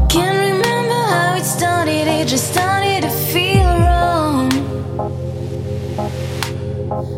Can't 0.08 0.38
remember 0.38 1.00
how 1.12 1.36
it 1.36 1.44
started, 1.44 2.08
it 2.08 2.26
just 2.26 2.50
started 2.52 3.02
to 3.02 3.10
feel 3.10 3.68
wrong. 3.86 4.50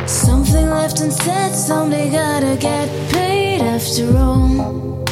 Something 0.06 0.68
left 0.70 1.00
unsaid, 1.00 1.54
someday 1.54 2.10
gotta 2.10 2.56
get 2.56 2.88
paid 3.12 3.60
after 3.60 4.16
all. 4.16 5.02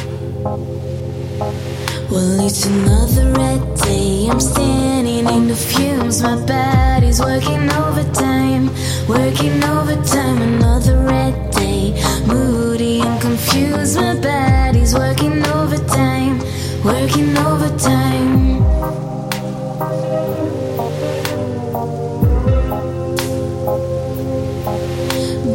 Well, 2.11 2.45
it's 2.45 2.65
another 2.65 3.31
red 3.31 3.61
day. 3.75 4.27
I'm 4.29 4.41
standing 4.41 5.25
in 5.29 5.47
the 5.47 5.55
fumes. 5.55 6.21
My 6.21 6.35
body's 6.45 7.21
working 7.21 7.71
overtime, 7.71 8.69
working 9.07 9.63
overtime. 9.63 10.41
Another 10.41 10.97
red 11.05 11.51
day, 11.51 11.93
moody 12.27 13.01
and 13.01 13.21
confused. 13.21 13.95
My 13.95 14.15
body's 14.19 14.93
working 14.93 15.45
overtime, 15.47 16.39
working 16.83 17.37
overtime. 17.37 18.61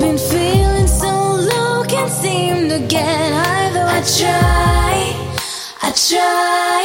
Been 0.01 0.19
feeling 0.19 0.89
so 0.89 1.13
low, 1.51 1.85
can't 1.85 2.11
seem 2.11 2.69
to 2.69 2.79
get 2.89 3.33
high. 3.33 3.57
I 3.99 4.03
try, 4.19 4.97
I 5.83 5.91
try. 6.09 6.83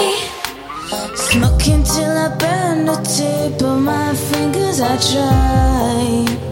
Smoking 1.15 1.83
till 1.83 2.17
I 2.17 2.29
burn 2.37 2.85
the 2.85 2.95
tip 3.03 3.61
of 3.61 3.79
my 3.81 4.13
fingers. 4.13 4.79
I 4.79 4.97
try. 4.97 6.50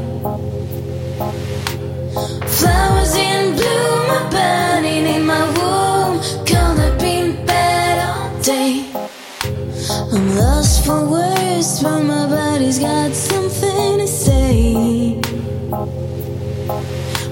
I'm 10.12 10.36
lost 10.36 10.86
for 10.86 11.06
words, 11.06 11.84
but 11.84 12.02
my 12.04 12.28
body's 12.28 12.80
got 12.80 13.12
something 13.14 14.00
to 14.00 14.08
say. 14.08 15.20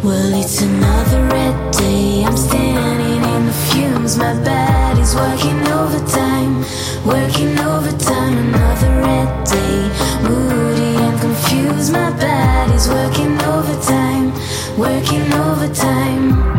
Well, 0.04 0.34
it's 0.34 0.62
another 0.62 1.24
red 1.26 1.72
day. 1.74 2.24
I'm 2.24 2.38
standing 2.38 3.24
in 3.34 3.46
the 3.46 3.54
fumes. 3.70 4.16
My 4.18 4.34
body's 4.44 5.16
working 5.16 5.60
overtime, 5.68 6.64
working 7.06 7.58
overtime. 7.60 8.38
Another 8.38 8.92
red 9.02 9.46
day, 9.46 9.90
moody 10.24 10.96
and 11.04 11.20
confused. 11.20 11.92
My 11.92 12.12
body's 12.12 12.88
working 12.88 13.42
overtime, 13.44 14.34
working 14.78 15.34
overtime. 15.34 16.57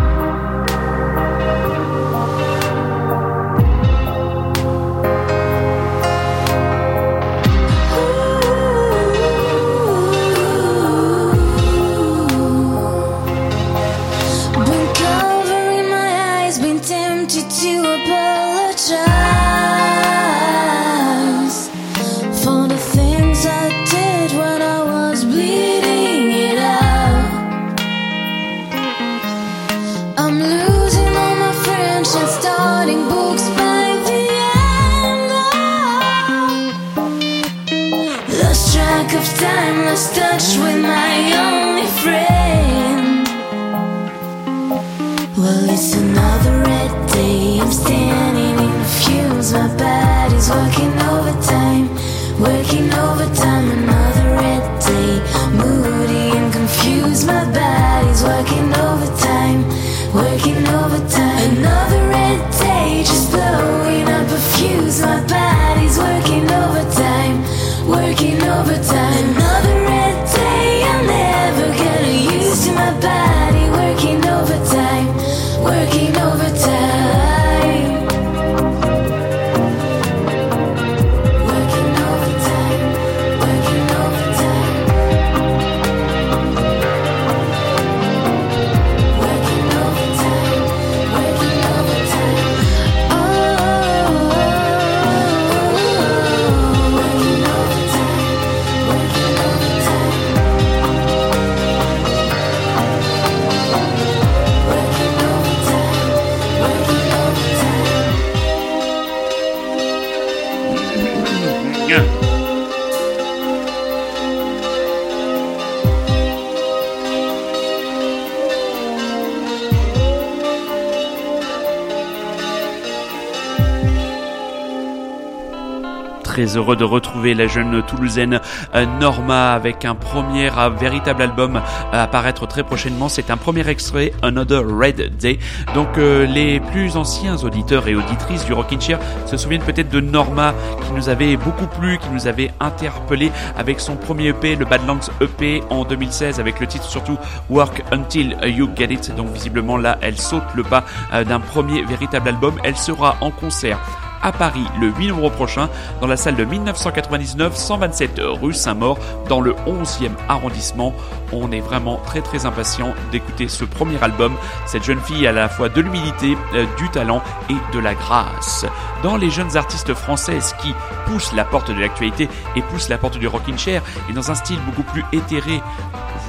Très 126.38 126.56
heureux 126.56 126.76
de 126.76 126.84
retrouver 126.84 127.34
la 127.34 127.48
jeune 127.48 127.82
Toulousaine 127.82 128.40
euh, 128.76 128.86
Norma 129.00 129.54
avec 129.54 129.84
un 129.84 129.96
premier 129.96 130.48
véritable 130.78 131.22
album 131.22 131.60
à 131.92 132.04
apparaître 132.04 132.46
très 132.46 132.62
prochainement. 132.62 133.08
C'est 133.08 133.32
un 133.32 133.36
premier 133.36 133.68
extrait, 133.68 134.12
Another 134.22 134.62
Red 134.64 135.16
Day. 135.16 135.40
Donc 135.74 135.98
euh, 135.98 136.26
les 136.26 136.60
plus 136.60 136.96
anciens 136.96 137.38
auditeurs 137.38 137.88
et 137.88 137.96
auditrices 137.96 138.44
du 138.44 138.52
Rockin' 138.52 138.80
Chair 138.80 139.00
se 139.26 139.36
souviennent 139.36 139.64
peut-être 139.64 139.90
de 139.90 139.98
Norma 139.98 140.54
qui 140.86 140.92
nous 140.92 141.08
avait 141.08 141.36
beaucoup 141.36 141.66
plu, 141.66 141.98
qui 141.98 142.08
nous 142.10 142.28
avait 142.28 142.52
interpellé 142.60 143.32
avec 143.56 143.80
son 143.80 143.96
premier 143.96 144.28
EP, 144.28 144.54
le 144.54 144.64
Badlands 144.64 145.10
EP 145.20 145.64
en 145.70 145.84
2016 145.84 146.38
avec 146.38 146.60
le 146.60 146.68
titre 146.68 146.84
surtout 146.84 147.18
Work 147.50 147.82
Until 147.90 148.36
You 148.44 148.70
Get 148.76 148.92
It. 148.92 149.12
Donc 149.16 149.32
visiblement 149.32 149.76
là, 149.76 149.98
elle 150.02 150.20
saute 150.20 150.44
le 150.54 150.62
pas 150.62 150.84
euh, 151.12 151.24
d'un 151.24 151.40
premier 151.40 151.82
véritable 151.82 152.28
album. 152.28 152.54
Elle 152.62 152.76
sera 152.76 153.16
en 153.22 153.32
concert 153.32 153.80
à 154.22 154.32
Paris 154.32 154.64
le 154.80 154.88
8 154.88 155.08
novembre 155.08 155.30
prochain 155.30 155.68
dans 156.00 156.06
la 156.06 156.16
salle 156.16 156.36
de 156.36 156.44
1999 156.44 157.56
127 157.56 158.20
rue 158.24 158.54
Saint-Maur 158.54 158.98
dans 159.28 159.40
le 159.40 159.52
11e 159.66 160.10
arrondissement. 160.28 160.94
On 161.32 161.52
est 161.52 161.60
vraiment 161.60 161.96
très 162.06 162.20
très 162.20 162.46
impatient 162.46 162.94
d'écouter 163.12 163.48
ce 163.48 163.64
premier 163.64 164.02
album. 164.02 164.34
Cette 164.66 164.84
jeune 164.84 165.00
fille 165.00 165.26
a 165.26 165.30
à 165.30 165.32
la 165.32 165.48
fois 165.48 165.68
de 165.68 165.80
l'humilité, 165.80 166.36
euh, 166.54 166.66
du 166.76 166.88
talent 166.90 167.22
et 167.50 167.74
de 167.74 167.78
la 167.78 167.94
grâce. 167.94 168.66
Dans 169.02 169.16
les 169.16 169.30
jeunes 169.30 169.56
artistes 169.56 169.94
françaises 169.94 170.54
qui 170.60 170.74
poussent 171.06 171.32
la 171.32 171.44
porte 171.44 171.70
de 171.70 171.80
l'actualité 171.80 172.28
et 172.56 172.62
poussent 172.62 172.88
la 172.88 172.98
porte 172.98 173.18
du 173.18 173.28
rockin' 173.28 173.58
chair 173.58 173.82
et 174.08 174.12
dans 174.12 174.30
un 174.30 174.34
style 174.34 174.58
beaucoup 174.66 174.82
plus 174.82 175.04
éthéré, 175.12 175.62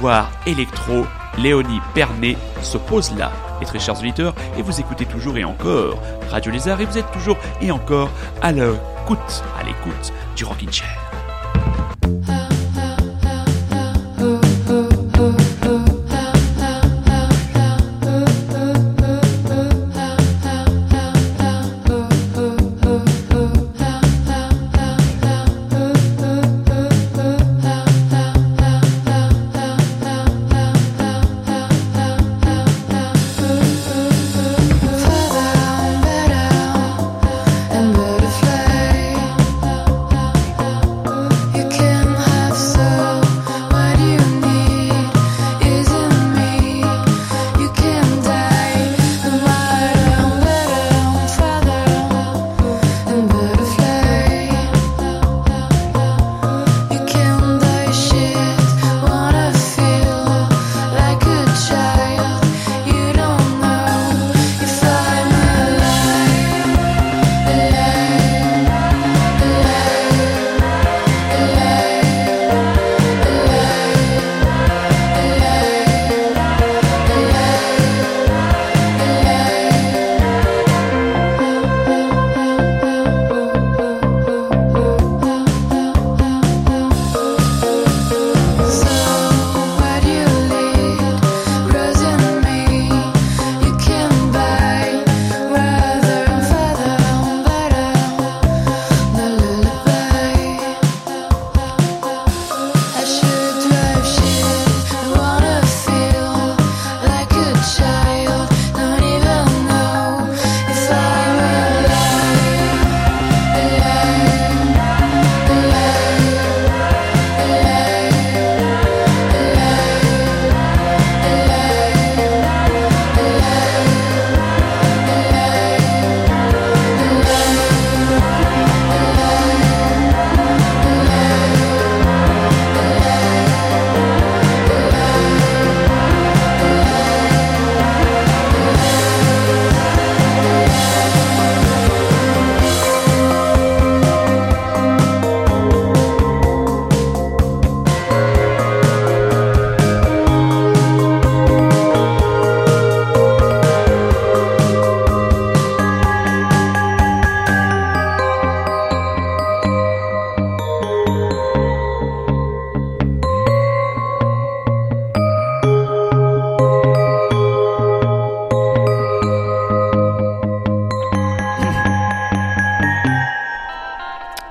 voire 0.00 0.30
électro, 0.46 1.06
Léonie 1.38 1.80
Pernet 1.94 2.36
se 2.62 2.78
pose 2.78 3.12
là. 3.16 3.30
Et 3.60 3.64
très 3.64 3.78
chers 3.78 3.98
auditeurs, 3.98 4.34
et 4.58 4.62
vous 4.62 4.80
écoutez 4.80 5.06
toujours 5.06 5.36
et 5.36 5.44
encore 5.44 6.00
Radio 6.30 6.52
Lézard, 6.52 6.80
et 6.80 6.84
vous 6.86 6.98
êtes 6.98 7.10
toujours 7.12 7.36
et 7.60 7.70
encore 7.70 8.10
à 8.42 8.52
l'écoute, 8.52 9.44
à 9.58 9.64
l'écoute 9.64 10.12
du 10.36 10.44
Rockin' 10.44 10.72
Chair. 10.72 11.10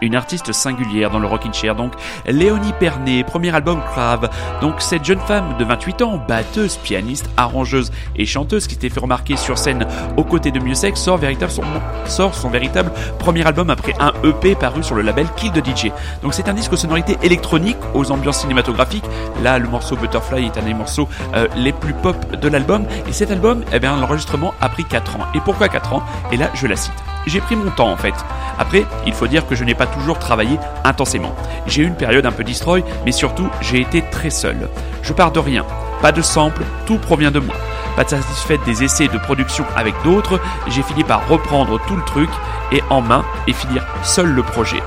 Une 0.02 0.16
artiste 0.16 0.52
singulière 0.52 1.10
dans 1.10 1.20
le 1.20 1.28
rocking 1.28 1.54
chair. 1.54 1.76
Donc 1.76 1.94
Léonie 2.26 2.74
Pernet, 2.80 3.24
premier 3.24 3.54
album 3.54 3.82
Crave. 3.92 4.30
Donc 4.62 4.82
cette 4.82 5.06
jeune 5.06 5.20
femme 5.20 5.56
de 5.58 5.66
28 5.66 6.02
ans, 6.02 6.24
batteuse, 6.28 6.78
pianiste, 6.78 7.30
arrangeuse 7.38 7.92
et 8.16 8.26
chanteuse 8.26 8.68
qui 8.68 8.76
s'était 8.76 8.90
fait 8.90 9.00
remarquer 9.00 9.38
sur 9.38 9.58
scène 9.58 9.88
aux 10.18 10.24
côtés 10.24 10.52
de 10.52 10.60
Mieux 10.60 10.76
Sex, 10.76 11.00
sort, 11.00 11.18
véritable 11.18 11.52
son, 11.52 11.64
sort 12.06 12.36
son 12.36 12.50
véritable 12.50 12.92
premier 13.18 13.46
album 13.46 13.70
après 13.70 13.94
un 14.00 14.14
EP 14.24 14.56
paru 14.56 14.84
sur 14.84 14.96
le 14.96 15.02
label 15.02 15.28
Kill 15.36 15.52
the 15.52 15.66
DJ. 15.66 15.92
Donc 16.22 16.34
c'est 16.34 16.50
un 16.50 16.54
disque 16.54 16.74
aux 16.74 16.78
sonorités 16.78 17.18
électroniques, 17.24 17.78
aux 17.94 18.12
ambiances 18.12 18.42
cinématographiques. 18.42 19.06
Là, 19.42 19.60
le 19.60 19.68
morceau 19.68 19.96
Butterfly 19.96 20.46
est 20.46 20.58
un 20.58 20.64
des 20.64 20.74
morceaux 20.74 21.08
euh, 21.36 21.48
les 21.56 21.74
plus 21.74 21.94
pop 21.94 22.16
de 22.40 22.48
l'album. 22.48 22.86
Et 23.08 23.14
cet 23.14 23.32
album, 23.32 23.64
eh 23.74 23.80
bien, 23.80 23.96
l'enregistrement 23.98 24.54
a 24.62 24.70
pris 24.70 24.86
4 24.86 25.18
ans. 25.18 25.26
Et 25.36 25.40
pourquoi 25.40 25.70
4 25.70 25.94
ans? 25.94 26.04
Et 26.32 26.38
là, 26.38 26.50
je 26.54 26.68
la 26.68 26.76
cite. 26.76 27.09
J'ai 27.28 27.42
pris 27.42 27.56
mon 27.56 27.70
temps 27.72 27.92
en 27.92 27.98
fait. 27.98 28.14
Après, 28.58 28.86
il 29.06 29.14
faut 29.14 29.28
dire 29.28 29.48
que 29.48 29.56
je 29.56 29.64
n'ai 29.64 29.76
pas 29.76 29.88
toujours 29.88 30.20
travaillé 30.20 30.60
intensément. 30.84 31.36
J'ai 31.66 31.84
eu 31.84 31.88
une 31.88 31.96
période 31.96 32.26
un 32.26 32.32
peu 32.32 32.44
destroy, 32.44 32.84
mais 33.06 33.12
surtout, 33.12 33.48
j'ai 33.62 33.82
été 33.82 34.04
très 34.12 34.30
seul. 34.30 34.70
Je 35.02 35.14
pars 35.14 35.32
de 35.32 35.40
rien. 35.40 35.66
Pas 36.02 36.12
de 36.12 36.22
sample, 36.22 36.64
tout 36.86 36.98
provient 36.98 37.32
de 37.32 37.40
moi. 37.40 37.56
Pas 37.96 38.08
satisfaite 38.08 38.62
des 38.66 38.84
essais 38.84 39.08
de 39.08 39.18
production 39.18 39.66
avec 39.76 39.94
d'autres, 40.04 40.40
j'ai 40.68 40.84
fini 40.84 41.04
par 41.04 41.28
reprendre 41.28 41.80
tout 41.88 41.96
le 41.96 42.04
truc 42.04 42.30
et 42.72 42.82
en 42.90 43.02
main 43.02 43.24
et 43.48 43.54
finir 43.54 43.86
seul 44.04 44.28
le 44.28 44.44
projet. 44.44 44.82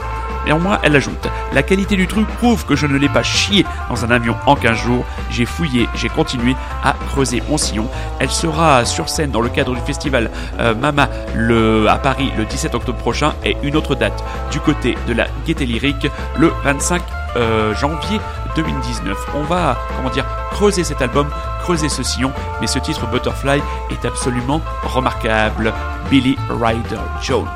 Néanmoins, 0.46 0.78
elle 0.82 0.96
ajoute 0.96 1.28
La 1.52 1.62
qualité 1.62 1.96
du 1.96 2.06
truc 2.06 2.26
prouve 2.26 2.64
que 2.66 2.76
je 2.76 2.86
ne 2.86 2.96
l'ai 2.96 3.08
pas 3.08 3.22
chié 3.22 3.64
dans 3.88 4.04
un 4.04 4.10
avion 4.10 4.36
en 4.46 4.56
15 4.56 4.76
jours. 4.76 5.04
J'ai 5.30 5.44
fouillé, 5.44 5.88
j'ai 5.94 6.08
continué 6.08 6.54
à 6.82 6.94
creuser 7.10 7.42
mon 7.48 7.56
sillon. 7.56 7.88
Elle 8.18 8.30
sera 8.30 8.84
sur 8.84 9.08
scène 9.08 9.30
dans 9.30 9.40
le 9.40 9.48
cadre 9.48 9.74
du 9.74 9.80
festival 9.80 10.30
euh, 10.58 10.74
Mama 10.74 11.08
le, 11.34 11.88
à 11.88 11.96
Paris 11.96 12.32
le 12.36 12.44
17 12.44 12.74
octobre 12.74 12.98
prochain 12.98 13.34
et 13.44 13.56
une 13.62 13.76
autre 13.76 13.94
date 13.94 14.24
du 14.50 14.60
côté 14.60 14.96
de 15.06 15.12
la 15.12 15.26
Gaieté 15.46 15.66
Lyrique 15.66 16.08
le 16.38 16.52
25 16.64 17.02
euh, 17.36 17.74
janvier 17.74 18.20
2019. 18.56 19.16
On 19.34 19.42
va, 19.42 19.78
comment 19.96 20.10
dire, 20.10 20.26
creuser 20.50 20.84
cet 20.84 21.00
album, 21.00 21.28
creuser 21.62 21.88
ce 21.88 22.02
sillon, 22.02 22.32
mais 22.60 22.66
ce 22.66 22.78
titre 22.80 23.06
Butterfly 23.06 23.62
est 23.90 24.04
absolument 24.04 24.60
remarquable. 24.82 25.72
Billy 26.10 26.36
Ryder 26.50 27.00
Jones. 27.22 27.46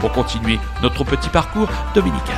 Pour 0.00 0.12
continuer 0.12 0.58
notre 0.82 1.04
petit 1.04 1.30
parcours 1.30 1.68
dominical. 1.94 2.36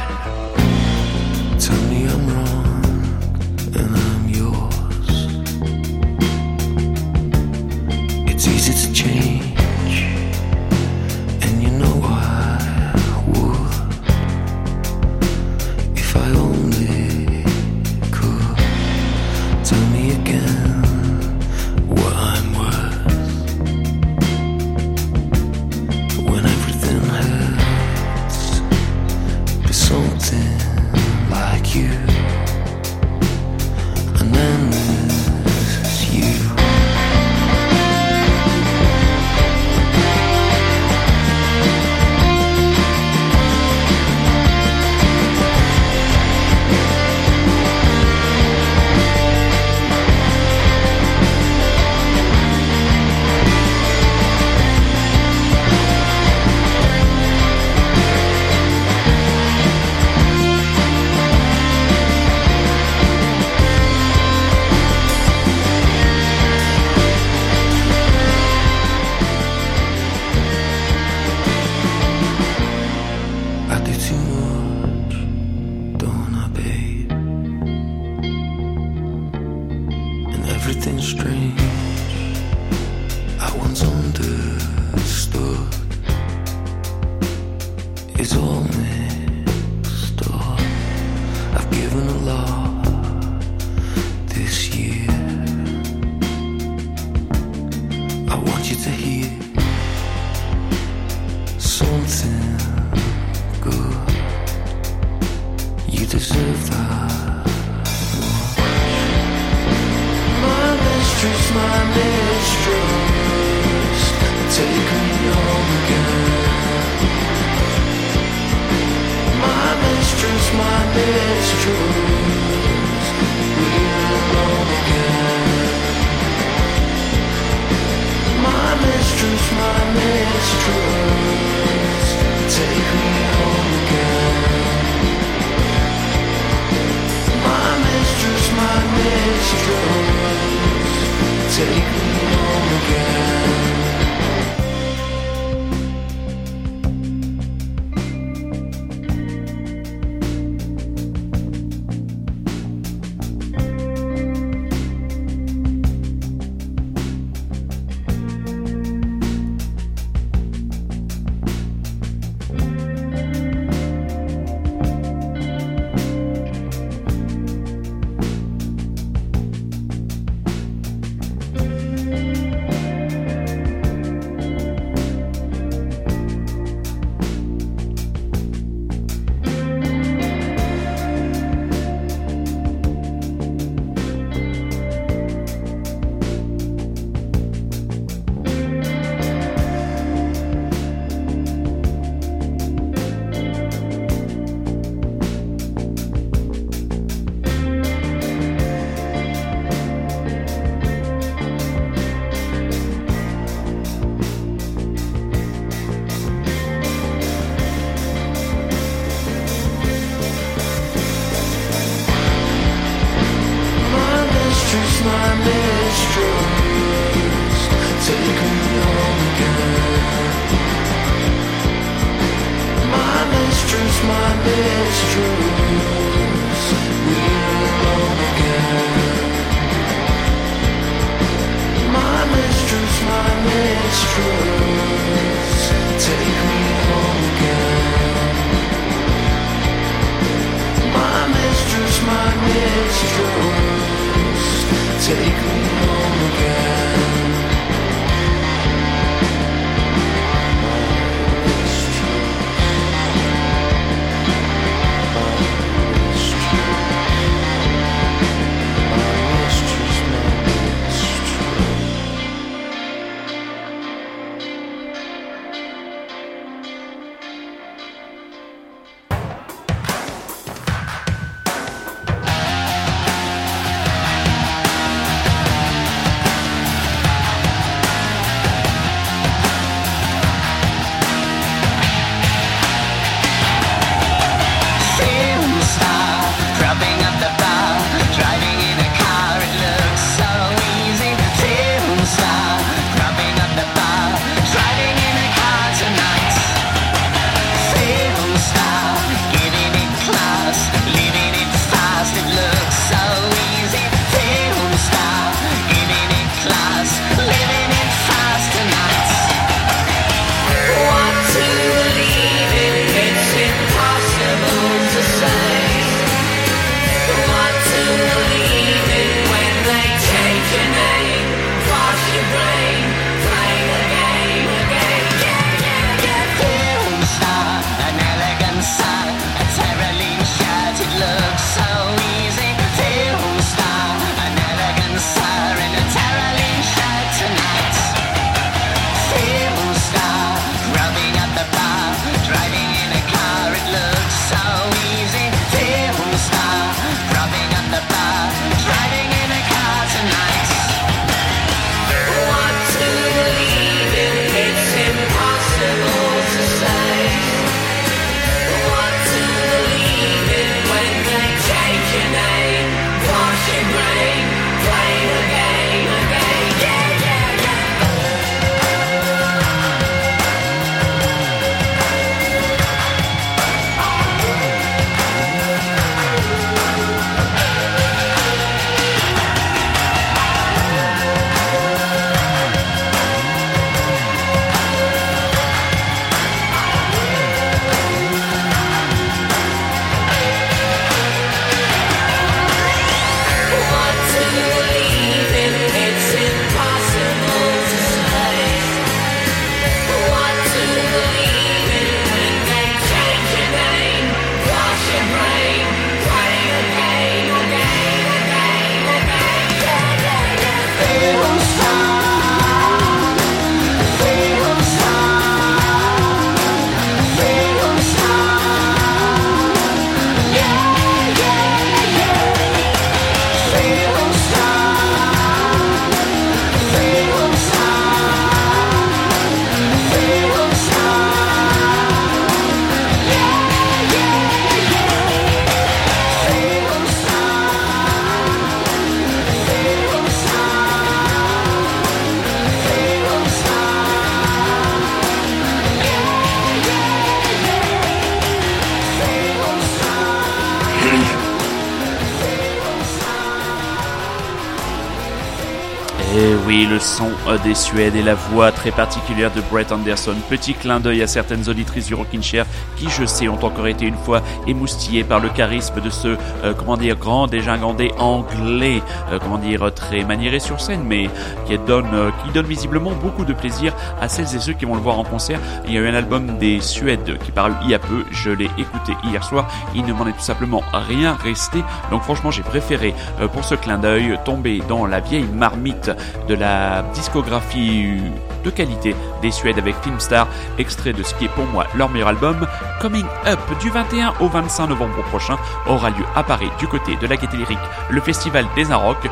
Suèdes 457.56 457.96
et 457.96 458.02
la 458.02 458.14
voix 458.14 458.52
très 458.52 458.70
particulière 458.70 459.32
de 459.32 459.40
Brett 459.50 459.72
Anderson. 459.72 460.14
Petit 460.28 460.52
clin 460.52 460.78
d'œil 460.78 461.02
à 461.02 461.06
certaines 461.06 461.48
auditrices 461.48 461.86
du 461.86 461.94
Rockin' 461.94 462.22
Chair 462.22 462.44
qui, 462.76 462.88
je 462.90 463.06
sais, 463.06 463.28
ont 463.28 463.42
encore 463.42 463.66
été 463.66 463.86
une 463.86 463.96
fois 463.96 464.22
émoustillées 464.46 465.04
par 465.04 465.20
le 465.20 465.30
charisme 465.30 465.80
de 465.80 465.88
ce, 465.88 466.08
euh, 466.44 466.52
comment 466.56 466.76
dire, 466.76 466.96
grand 466.96 467.26
dégingandé 467.26 467.92
anglais, 467.98 468.82
euh, 469.10 469.18
comment 469.18 469.38
dire, 469.38 469.72
très 469.74 470.04
maniéré 470.04 470.38
sur 470.38 470.60
scène, 470.60 470.82
mais 470.84 471.08
qui 471.46 471.56
donne, 471.58 471.88
euh, 471.94 472.10
qui 472.22 472.30
donne 472.32 472.46
visiblement 472.46 472.92
beaucoup 472.92 473.24
de 473.24 473.32
plaisir 473.32 473.74
à 474.00 474.08
celles 474.08 474.36
et 474.36 474.38
ceux 474.38 474.52
qui 474.52 474.66
vont 474.66 474.74
le 474.74 474.82
voir 474.82 474.98
en 474.98 475.04
concert. 475.04 475.40
Il 475.66 475.72
y 475.72 475.78
a 475.78 475.80
eu 475.80 475.88
un 475.88 475.94
album 475.94 476.36
des 476.38 476.60
Suèdes 476.60 477.18
qui 477.24 477.32
parle 477.32 477.54
il 477.64 477.70
y 477.70 477.74
a 477.74 477.78
peu, 477.78 478.04
je 478.10 478.30
l'ai 478.30 478.50
écouté 478.58 478.65
hier 479.04 479.24
soir, 479.24 479.46
il 479.74 479.84
ne 479.84 479.92
m'en 479.92 480.06
est 480.06 480.12
tout 480.12 480.20
simplement 480.20 480.62
rien 480.72 481.14
resté, 481.14 481.62
donc 481.90 482.02
franchement 482.02 482.30
j'ai 482.30 482.42
préféré 482.42 482.94
euh, 483.20 483.28
pour 483.28 483.44
ce 483.44 483.54
clin 483.54 483.78
d'œil 483.78 484.18
tomber 484.24 484.62
dans 484.68 484.86
la 484.86 485.00
vieille 485.00 485.28
marmite 485.32 485.90
de 486.28 486.34
la 486.34 486.82
discographie 486.94 488.00
de 488.46 488.50
qualité 488.50 488.94
des 489.20 489.30
Suèdes 489.30 489.58
avec 489.58 489.74
Filmstar, 489.82 490.28
extrait 490.58 490.92
de 490.92 491.02
ce 491.02 491.14
qui 491.14 491.26
est 491.26 491.28
pour 491.28 491.44
moi 491.46 491.66
leur 491.74 491.90
meilleur 491.90 492.08
album, 492.08 492.46
Coming 492.80 493.04
Up 493.26 493.40
du 493.60 493.70
21 493.70 494.14
au 494.20 494.28
25 494.28 494.68
novembre 494.68 495.02
prochain 495.10 495.36
aura 495.66 495.90
lieu 495.90 496.04
à 496.14 496.22
Paris 496.22 496.50
du 496.58 496.68
côté 496.68 496.96
de 496.96 497.06
la 497.06 497.16
Gaieté 497.16 497.36
Lyrique, 497.36 497.58
le 497.90 498.00
festival 498.00 498.46
des 498.54 498.70
Inrocks. 498.70 499.10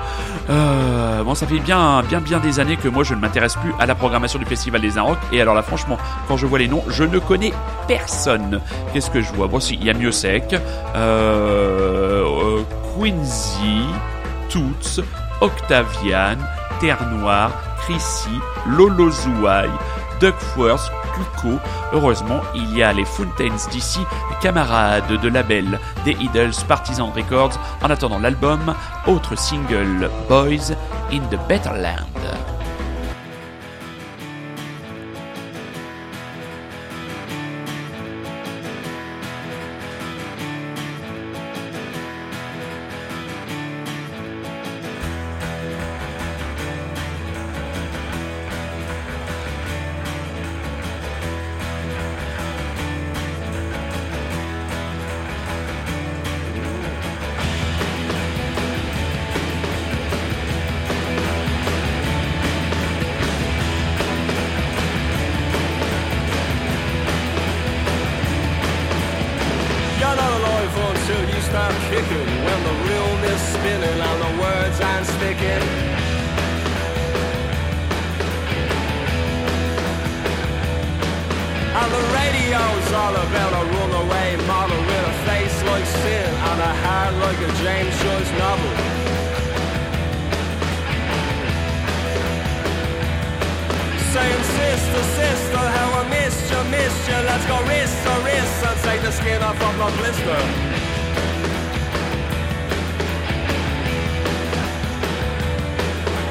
Euh, 0.49 1.23
bon, 1.25 1.35
ça 1.35 1.47
fait 1.47 1.59
bien, 1.59 2.03
bien, 2.03 2.21
bien 2.21 2.39
des 2.39 2.61
années 2.61 2.77
que 2.77 2.89
moi 2.89 3.03
je 3.03 3.15
ne 3.15 3.21
m'intéresse 3.21 3.57
plus 3.57 3.73
à 3.81 3.87
la 3.87 3.95
programmation 3.95 4.39
du 4.39 4.45
festival 4.45 4.81
des 4.81 4.97
Inrocks 4.99 5.19
et 5.33 5.41
alors 5.41 5.55
là 5.55 5.63
franchement, 5.63 5.99
quand 6.29 6.37
je 6.37 6.47
vois 6.47 6.61
les 6.61 6.69
noms, 6.69 6.85
je 6.89 7.03
ne 7.03 7.19
connais 7.19 7.53
personne. 7.89 8.61
Qu'est-ce 8.93 9.11
que 9.11 9.21
je 9.21 9.33
vois? 9.33 9.49
Bon, 9.49 9.59
si, 9.59 9.75
il 9.75 9.85
y 9.85 9.91
a 9.91 9.95
Miosec, 9.95 10.55
euh, 10.55 12.25
euh, 12.25 12.63
Quincy, 12.97 13.87
Toots, 14.49 15.03
Octavian, 15.41 16.37
Terre 16.81 17.05
Noire, 17.11 17.51
Chrissy, 17.85 18.41
Lolo 18.67 19.11
Zouaï, 19.11 19.69
Duckworth, 20.21 20.91
Cuco. 21.15 21.59
Heureusement, 21.93 22.41
il 22.55 22.77
y 22.77 22.83
a 22.83 22.93
les 22.93 23.05
Fountains 23.05 23.69
d'ici, 23.71 24.01
camarades 24.41 25.21
de 25.21 25.29
label 25.29 25.79
des 26.05 26.17
Idols, 26.21 26.55
Partisan 26.67 27.11
Records. 27.15 27.59
En 27.83 27.91
attendant 27.91 28.19
l'album, 28.19 28.75
autre 29.07 29.37
single 29.37 30.11
Boys 30.29 30.73
in 31.13 31.21
the 31.31 31.39
Better 31.49 31.73
Land. 31.77 32.54
My 99.61 99.91
blister. 99.97 100.75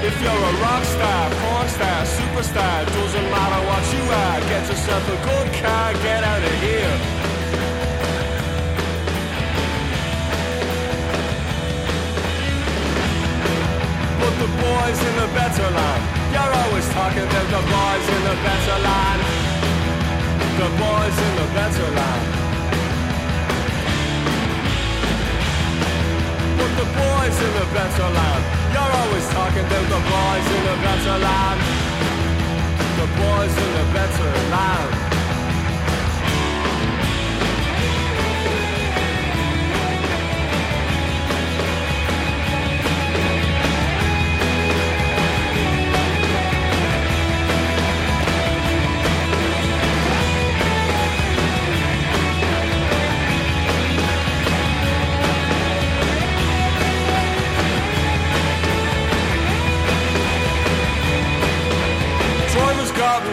If 0.03 0.21
you're 0.21 0.31
a 0.31 0.53
rock 0.59 0.83
star, 0.83 1.29
porn 1.31 1.67
star, 1.69 2.03
superstar 2.03 2.85
Doesn't 2.91 3.29
matter 3.31 3.61
what 3.69 3.83
you 3.95 4.03
are 4.03 4.39
Get 4.51 4.67
yourself 4.67 5.07
a 5.07 5.17
good 5.23 5.47
car, 5.63 5.93
get 6.03 6.21
out 6.25 6.43
of 6.43 6.55
here. 6.59 6.95
Put 14.19 14.33
the 14.43 14.49
boys 14.59 14.99
in 15.07 15.15
the 15.23 15.29
better 15.39 15.69
land 15.71 16.03
You're 16.35 16.53
always 16.61 16.87
talking 16.91 17.23
about 17.23 17.47
the 17.55 17.63
boys 17.63 18.05
in 18.15 18.21
the 18.27 18.35
better 18.43 18.77
land. 18.83 19.21
The 20.59 20.69
boys 20.83 21.17
in 21.25 21.35
the 21.39 21.47
better 21.55 21.91
land 21.95 22.32
the 26.77 26.85
boys 26.85 27.37
in 27.45 27.51
the 27.59 27.67
better 27.73 28.09
land. 28.17 28.43
You're 28.73 28.93
always 29.01 29.27
talking 29.29 29.65
about 29.65 29.87
the 29.93 30.01
boys 30.01 30.45
in 30.55 30.61
the 30.69 30.75
better 30.85 31.17
land. 31.25 31.59
The 32.99 33.07
boys 33.21 33.53
in 33.63 33.69
the 33.77 33.85
better 33.93 34.31
land 34.49 35.02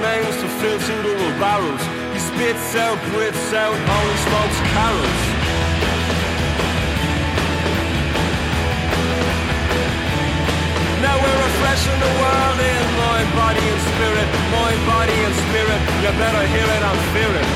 names 0.00 0.36
to 0.40 0.48
little 1.04 1.32
barrels. 1.38 1.82
He 2.12 2.18
spits 2.18 2.74
out, 2.76 2.98
breathes 3.12 3.52
out, 3.52 3.76
only 3.76 4.16
smokes 4.24 4.58
carols. 4.72 5.20
Now 11.04 11.16
we're 11.20 11.40
refreshing 11.48 11.98
the 12.00 12.12
world 12.20 12.58
in 12.60 12.84
mind, 12.96 13.28
body 13.36 13.64
and 13.72 13.82
spirit, 13.92 14.28
mind, 14.56 14.80
body 14.88 15.16
and 15.26 15.34
spirit. 15.44 15.80
You 16.02 16.10
better 16.16 16.44
hear 16.48 16.68
it 16.76 16.82
and 16.90 17.00
fear 17.12 17.32
it. 17.40 17.48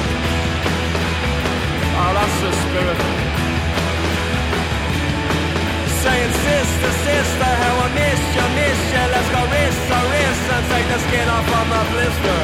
Oh, 1.97 2.13
that's 2.13 2.37
the 2.45 2.53
spirit. 2.65 3.24
Saying 6.05 6.33
sister, 6.33 6.93
sister, 7.09 7.51
how 7.65 7.81
I 7.81 7.89
miss 7.97 8.21
you, 8.37 8.47
miss 8.61 8.81
you. 8.93 9.05
Let's 9.09 9.31
go 9.33 9.41
wrist 9.49 9.81
to 9.89 9.99
wrist 10.13 10.45
and 10.53 10.65
take 10.69 10.89
the 10.93 10.99
skin 11.01 11.29
off 11.33 11.49
of 11.49 11.65
my 11.73 11.83
blister. 11.93 12.41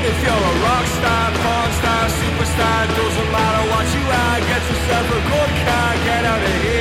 If 0.00 0.16
you're 0.24 0.32
a 0.32 0.54
rock 0.64 0.86
star, 0.96 1.26
porn 1.44 1.70
star, 1.80 2.04
superstar, 2.08 2.80
doesn't 2.96 3.30
matter 3.36 3.64
what 3.68 3.86
you 3.92 4.04
are, 4.24 4.38
get 4.48 4.62
yourself 4.64 5.06
a 5.12 5.20
good 5.28 5.52
car, 5.68 5.90
get 6.08 6.24
out 6.24 6.40
of 6.40 6.62
here. 6.64 6.73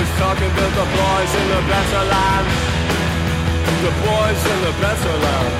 Always 0.00 0.18
talking 0.18 0.48
about 0.48 0.72
the 0.80 0.88
boys 0.96 1.32
in 1.36 1.46
the 1.52 1.60
better 1.68 2.02
land. 2.08 2.46
The 3.84 3.92
boys 4.00 4.40
in 4.48 4.58
the 4.64 4.72
better 4.80 5.14
land. 5.24 5.52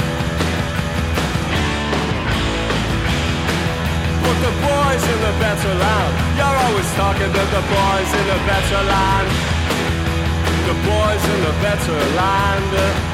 Put 4.24 4.36
the 4.40 4.54
boys 4.64 5.02
in 5.12 5.18
the 5.28 5.34
better 5.44 5.74
land. 5.76 6.12
You're 6.40 6.58
always 6.64 6.90
talking 6.96 7.28
about 7.28 7.50
the 7.52 7.64
boys 7.68 8.10
in 8.16 8.26
the 8.32 8.40
better 8.48 8.82
land. 8.88 9.28
The 10.68 10.76
boys 10.88 11.22
in 11.32 11.40
the 11.44 11.54
better 11.60 11.98
land. 12.16 13.09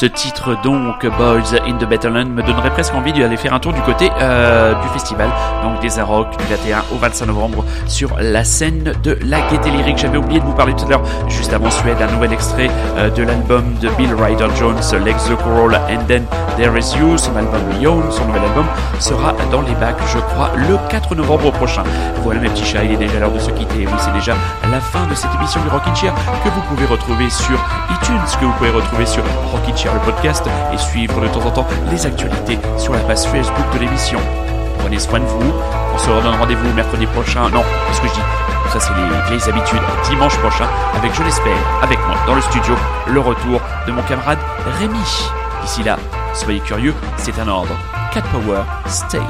Ce 0.00 0.06
titre 0.06 0.56
donc, 0.62 1.06
Boys 1.18 1.60
in 1.68 1.76
the 1.76 1.84
Battleland, 1.86 2.30
me 2.30 2.42
donnerait 2.42 2.70
presque 2.70 2.94
envie 2.94 3.12
d'aller 3.12 3.36
faire 3.36 3.52
un 3.52 3.58
tour 3.58 3.74
du 3.74 3.82
côté 3.82 4.10
euh, 4.18 4.72
du 4.80 4.88
festival, 4.94 5.28
donc 5.62 5.78
des 5.82 5.98
Arocs 5.98 6.38
du 6.38 6.44
21 6.44 6.84
au 6.94 6.96
25 6.96 7.26
novembre 7.26 7.66
sur 7.86 8.16
la 8.18 8.42
scène 8.42 8.94
de 9.02 9.18
la 9.26 9.42
Gaieté 9.50 9.70
Lyrique. 9.70 9.98
J'avais 9.98 10.16
oublié 10.16 10.40
de 10.40 10.46
vous 10.46 10.54
parler 10.54 10.72
tout 10.72 10.86
à 10.86 10.88
l'heure, 10.88 11.02
juste 11.28 11.52
avant 11.52 11.70
Suède, 11.70 11.98
un 12.00 12.10
nouvel 12.14 12.32
extrait 12.32 12.70
euh, 12.96 13.10
de 13.10 13.22
l'album 13.24 13.74
de 13.82 13.90
Bill 13.90 14.14
Ryder 14.14 14.46
Jones, 14.58 14.80
Lex 15.04 15.26
the 15.26 15.36
Corolla 15.36 15.82
and 15.90 16.06
Then 16.08 16.24
There 16.56 16.78
Is 16.78 16.96
You, 16.98 17.18
son 17.18 17.36
album 17.36 17.60
Yawn, 17.78 18.10
son 18.10 18.24
nouvel 18.24 18.44
album, 18.44 18.64
sera 19.00 19.34
dans 19.52 19.60
les 19.60 19.74
bacs, 19.74 20.00
je 20.14 20.18
crois, 20.18 20.50
le 20.56 20.78
4 20.88 21.14
novembre 21.14 21.52
prochain. 21.52 21.82
Voilà 22.22 22.40
mes 22.40 22.48
petits 22.48 22.64
chats, 22.64 22.84
il 22.84 22.92
est 22.92 22.96
déjà 22.96 23.18
l'heure 23.18 23.32
de 23.32 23.38
se 23.38 23.50
quitter. 23.50 23.86
Oui, 23.86 23.98
c'est 23.98 24.14
déjà 24.14 24.32
la 24.72 24.80
fin 24.80 25.06
de 25.08 25.14
cette 25.14 25.34
émission 25.34 25.60
du 25.60 25.68
Rockin' 25.68 25.94
Chair 25.94 26.14
que 26.42 26.48
vous 26.48 26.62
pouvez 26.70 26.86
retrouver 26.86 27.28
sur 27.28 27.58
iTunes, 27.90 28.38
que 28.40 28.46
vous 28.46 28.52
pouvez 28.52 28.70
retrouver 28.70 29.04
sur 29.04 29.22
Rockin' 29.52 29.76
Le 29.92 30.00
podcast 30.00 30.44
et 30.72 30.78
suivre 30.78 31.20
de 31.20 31.28
temps 31.28 31.44
en 31.44 31.50
temps 31.50 31.66
les 31.90 32.06
actualités 32.06 32.58
sur 32.78 32.92
la 32.92 33.00
page 33.00 33.24
Facebook 33.24 33.72
de 33.74 33.78
l'émission. 33.78 34.18
Prenez 34.78 34.98
soin 34.98 35.20
de 35.20 35.24
vous. 35.24 35.52
On 35.94 35.98
se 35.98 36.10
redonne 36.10 36.36
rendez-vous 36.36 36.72
mercredi 36.74 37.06
prochain. 37.06 37.48
Non, 37.50 37.62
qu'est-ce 37.88 38.00
que 38.00 38.08
je 38.08 38.14
dis 38.14 38.20
Ça, 38.72 38.80
c'est 38.80 38.92
les 38.94 39.36
vieilles 39.36 39.50
habitudes. 39.50 39.82
Dimanche 40.08 40.36
prochain, 40.38 40.66
avec, 40.96 41.12
je 41.14 41.22
l'espère, 41.22 41.58
avec 41.82 41.98
moi 42.06 42.16
dans 42.26 42.34
le 42.34 42.40
studio, 42.40 42.74
le 43.08 43.20
retour 43.20 43.60
de 43.86 43.92
mon 43.92 44.02
camarade 44.02 44.38
Rémi. 44.78 45.30
D'ici 45.62 45.82
là, 45.82 45.98
soyez 46.34 46.60
curieux, 46.60 46.94
c'est 47.16 47.38
un 47.38 47.48
ordre. 47.48 47.74
Cat 48.12 48.22
Power, 48.32 48.62
stay. 48.86 49.20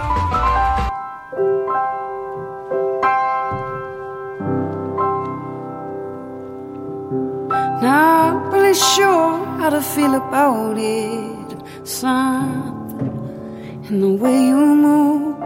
To 9.81 9.87
feel 9.87 10.15
about 10.15 10.77
it. 10.77 11.49
Something 11.85 13.85
in 13.89 14.01
the 14.01 14.13
way 14.23 14.39
you 14.51 14.65
move 14.87 15.39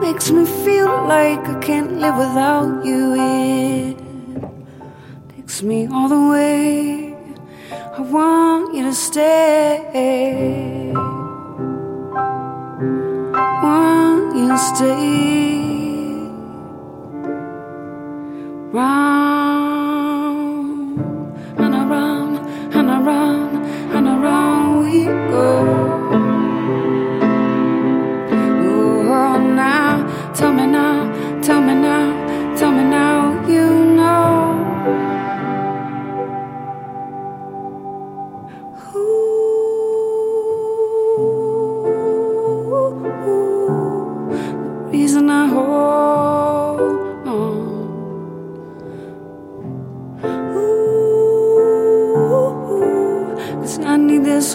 makes 0.00 0.30
me 0.30 0.44
feel 0.64 0.92
like 1.06 1.42
I 1.48 1.58
can't 1.60 1.92
live 2.02 2.16
without 2.16 2.84
you. 2.84 3.14
It 3.14 3.96
takes 5.34 5.62
me 5.62 5.86
all 5.86 6.08
the 6.08 6.22
way. 6.32 7.14
I 7.98 8.00
want 8.00 8.74
you 8.74 8.82
to 8.84 8.92
stay. 8.92 10.92
Want 13.62 14.36
you 14.36 14.48
to 14.48 14.58
stay. 14.58 15.30
Round 18.72 19.59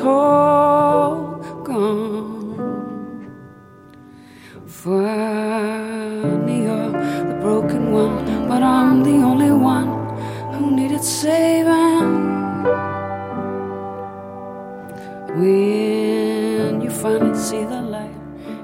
Oh. 0.08 0.45